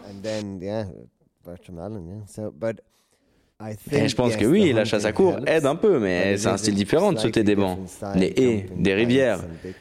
[3.91, 6.57] et je pense que oui, la chasse à court aide un peu, mais c'est un
[6.57, 7.79] style différent de sauter des bancs,
[8.15, 9.39] des haies, des rivières,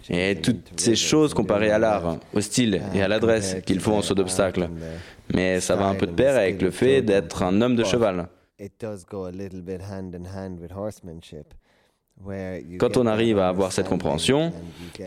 [0.08, 4.02] et toutes ces choses comparées à l'art, au style et à l'adresse qu'il faut en
[4.02, 4.68] saut d'obstacle.
[5.34, 8.28] Mais ça va un peu de pair avec le fait d'être un homme de cheval.
[12.78, 14.52] Quand on arrive à avoir cette compréhension,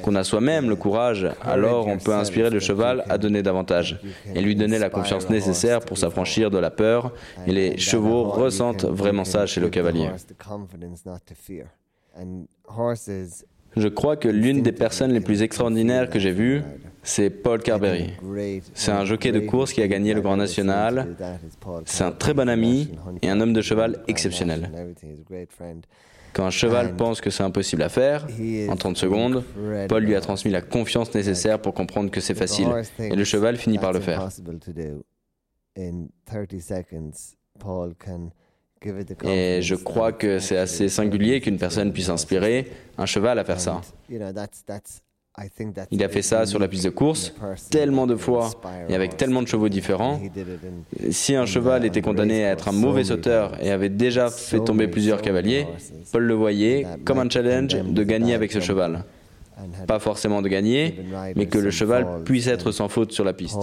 [0.04, 4.00] qu'on a soi-même le courage, alors on peut inspirer le cheval à donner davantage
[4.34, 7.14] et lui donner la confiance nécessaire pour s'affranchir de la peur.
[7.48, 10.10] Et les chevaux ressentent vraiment ça chez le cavalier.
[13.78, 16.64] Je crois que l'une des personnes les plus extraordinaires que j'ai vues,
[17.04, 18.14] c'est Paul Carberry.
[18.74, 21.16] C'est un jockey de course qui a gagné le Grand National.
[21.86, 22.92] C'est un très bon ami
[23.22, 24.70] et un homme de cheval exceptionnel.
[26.36, 28.28] Quand un cheval pense que c'est impossible à faire,
[28.70, 29.44] en 30 secondes,
[29.88, 32.68] Paul lui a transmis la confiance nécessaire pour comprendre que c'est facile.
[33.00, 34.28] Et le cheval finit par le faire.
[39.24, 43.60] Et je crois que c'est assez singulier qu'une personne puisse inspirer un cheval à faire
[43.60, 43.82] ça.
[45.92, 47.34] Il a fait ça sur la piste de course
[47.70, 48.52] tellement de fois
[48.88, 50.20] et avec tellement de chevaux différents.
[51.12, 54.88] Si un cheval était condamné à être un mauvais sauteur et avait déjà fait tomber
[54.88, 55.68] plusieurs cavaliers,
[56.12, 59.04] Paul le voyait comme un challenge de gagner avec ce cheval.
[59.88, 60.96] Pas forcément de gagner,
[61.36, 63.58] mais que le cheval puisse être sans faute sur la piste.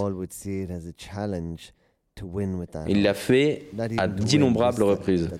[2.88, 3.66] Il l'a fait
[3.98, 5.30] à d'innombrables reprises.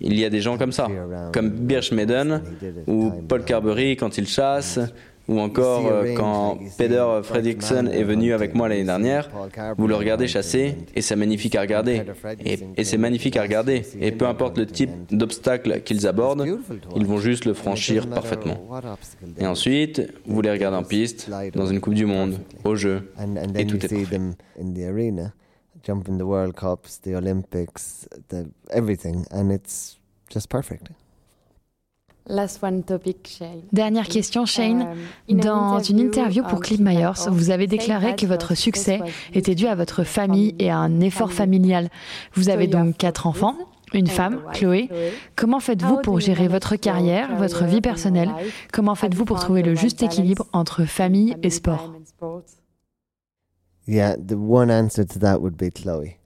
[0.00, 0.88] Il y a des gens comme ça,
[1.32, 2.42] comme Birch Maiden
[2.86, 4.80] ou Paul Carberry quand il chasse,
[5.28, 9.28] ou encore euh, quand Peter Fredrickson est venu avec moi l'année dernière,
[9.76, 12.02] vous le regardez chasser et c'est magnifique à regarder.
[12.44, 13.82] Et, c'est magnifique à regarder.
[14.00, 16.46] Et peu importe le type d'obstacle qu'ils abordent,
[16.96, 18.58] ils vont juste le franchir parfaitement.
[19.38, 23.12] Et ensuite, vous les regardez en piste, dans une Coupe du Monde, au jeu,
[23.56, 24.20] et tout est parfait.
[26.26, 28.08] World Cups, the Olympics,
[28.70, 29.98] everything, and it's
[30.28, 30.88] just perfect.
[30.88, 30.94] Last one topic,
[32.08, 32.15] Shane.
[33.72, 34.88] Dernière question, Shane.
[35.28, 39.00] Um, Dans une interview pour Clip Myers, vous avez déclaré que votre succès
[39.32, 41.88] était dû à votre famille et à un effort familial.
[42.34, 43.56] Vous avez donc quatre enfants,
[43.94, 44.88] une femme, Chloé.
[45.36, 48.30] Comment faites-vous pour gérer votre carrière, votre vie personnelle
[48.72, 51.92] Comment faites-vous pour trouver le juste équilibre entre famille et sport
[53.88, 56.16] Yeah, the one answer to that would be Chloe.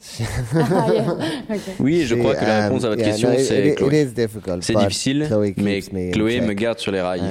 [1.78, 4.08] Oui, je crois que la réponse à votre question, c'est Chloé.
[4.60, 5.28] C'est difficile,
[5.58, 5.80] mais
[6.10, 7.22] Chloé me garde sur les rails.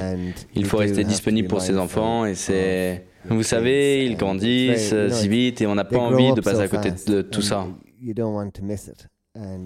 [0.54, 3.04] Il faut rester disponible pour ses enfants et c'est...
[3.28, 6.92] Vous savez, ils grandissent si vite et on n'a pas envie de passer à côté
[7.06, 7.66] de tout ça.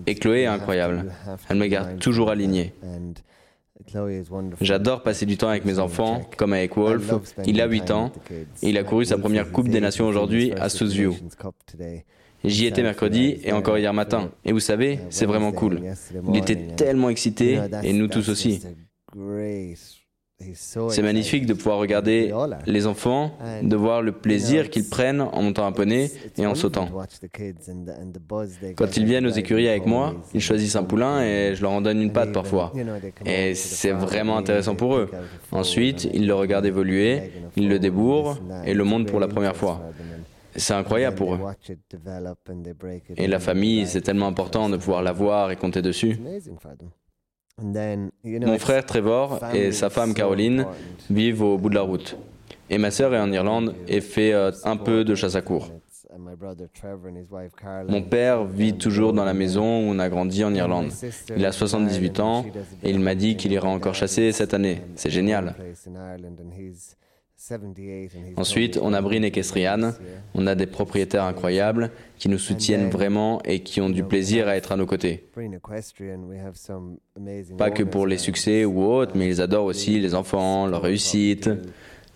[0.07, 1.13] Et Chloé est incroyable.
[1.49, 2.73] Elle me garde toujours aligné.
[4.61, 7.13] J'adore passer du temps avec mes enfants, comme avec Wolf.
[7.47, 8.13] Il a 8 ans
[8.63, 11.15] et il a couru sa première Coupe des Nations aujourd'hui à Southview.
[12.45, 14.31] J'y étais mercredi et encore hier matin.
[14.45, 15.81] Et vous savez, c'est vraiment cool.
[16.29, 18.61] Il était tellement excité et nous tous aussi.
[20.87, 22.35] C'est magnifique de pouvoir regarder
[22.67, 26.89] les enfants, de voir le plaisir qu'ils prennent en montant un poney et en sautant.
[28.77, 31.81] Quand ils viennent aux écuries avec moi, ils choisissent un poulain et je leur en
[31.81, 32.73] donne une patte parfois.
[33.25, 35.09] Et c'est vraiment intéressant pour eux.
[35.53, 38.37] Ensuite, ils le regardent évoluer, ils le débourrent
[38.67, 39.83] et le montent pour la première fois.
[40.57, 41.41] C'est incroyable pour eux.
[43.17, 46.19] Et la famille, c'est tellement important de pouvoir la voir et compter dessus.
[47.59, 50.67] Mon frère Trevor et sa femme Caroline
[51.11, 52.17] vivent au bout de la route.
[52.71, 55.71] Et ma sœur est en Irlande et fait euh, un peu de chasse à court.
[57.89, 60.91] Mon père vit toujours dans la maison où on a grandi en Irlande.
[61.37, 62.47] Il a 78 ans
[62.83, 64.81] et il m'a dit qu'il ira encore chasser cette année.
[64.97, 65.55] C'est génial.
[68.37, 69.93] Ensuite, on a Bryn et Kestrian.
[70.35, 74.57] On a des propriétaires incroyables qui nous soutiennent vraiment et qui ont du plaisir à
[74.57, 75.29] être à nos côtés.
[77.59, 81.51] Pas que pour les succès ou autres, mais ils adorent aussi les enfants, leur réussite.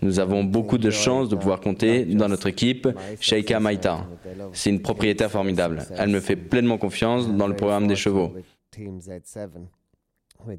[0.01, 2.89] Nous avons beaucoup de chance de pouvoir compter dans notre équipe
[3.21, 4.07] Sheikha Maïta.
[4.53, 5.83] C'est une propriétaire formidable.
[5.97, 8.33] Elle me fait pleinement confiance dans le programme des chevaux.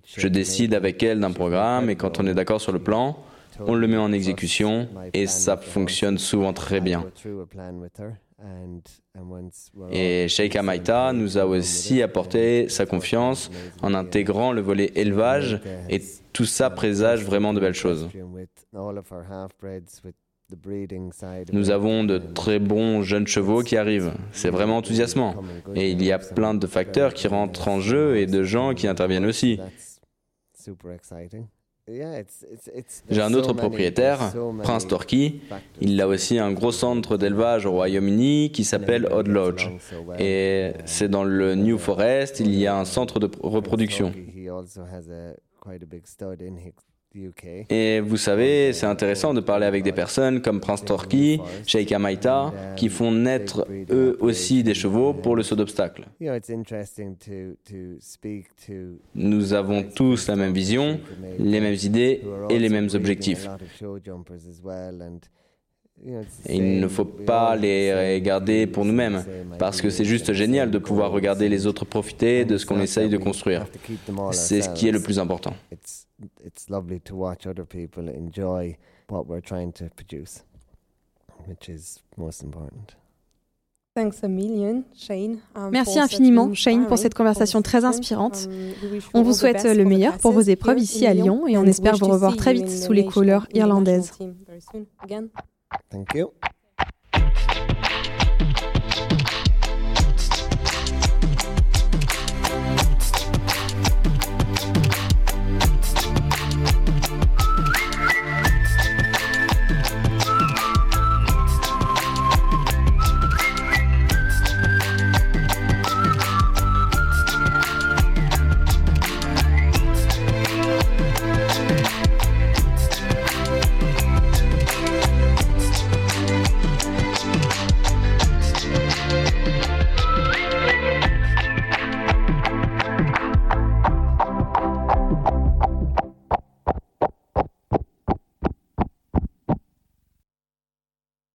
[0.03, 3.17] Je décide avec elle d'un programme et quand on est d'accord sur le plan,
[3.65, 7.05] on le met en exécution et ça fonctionne souvent très bien.
[9.91, 13.51] Et Sheikha Maïta nous a aussi apporté sa confiance
[13.81, 16.01] en intégrant le volet élevage et
[16.31, 18.07] tout ça présage vraiment de belles choses.
[21.51, 24.13] Nous avons de très bons jeunes chevaux qui arrivent.
[24.31, 25.35] C'est vraiment enthousiasmant.
[25.75, 28.87] Et il y a plein de facteurs qui rentrent en jeu et de gens qui
[28.87, 29.59] interviennent aussi.
[33.09, 34.33] J'ai un autre propriétaire,
[34.63, 35.35] Prince Torquay.
[35.81, 39.69] Il a aussi un gros centre d'élevage au Royaume-Uni qui s'appelle Odd Lodge.
[40.19, 44.13] Et c'est dans le New Forest, il y a un centre de reproduction.
[47.69, 52.53] Et vous savez, c'est intéressant de parler avec des personnes comme Prince Torquay, Sheikh Maïta,
[52.75, 56.05] qui font naître eux aussi des chevaux pour le saut d'obstacle.
[59.15, 60.99] Nous avons tous la même vision,
[61.39, 63.47] les mêmes idées et les mêmes objectifs.
[66.45, 69.23] Et il ne faut pas les regarder pour nous-mêmes,
[69.57, 73.09] parce que c'est juste génial de pouvoir regarder les autres profiter de ce qu'on essaye
[73.09, 73.65] de construire.
[74.31, 75.53] C'est ce qui est le plus important.
[76.43, 78.77] it's lovely to watch other people enjoy
[79.09, 80.43] what we're trying to produce,
[81.47, 82.95] which is most important.
[83.97, 88.47] Um, Merci infiniment, Shane, pour cette conversation très inspirante.
[88.47, 91.97] Um, on vous souhaite le meilleur pour vos épreuves ici à Lyon et on espère
[91.97, 94.13] vous revoir très vite sous les couleurs irlandaises.
[95.91, 96.33] Thank you.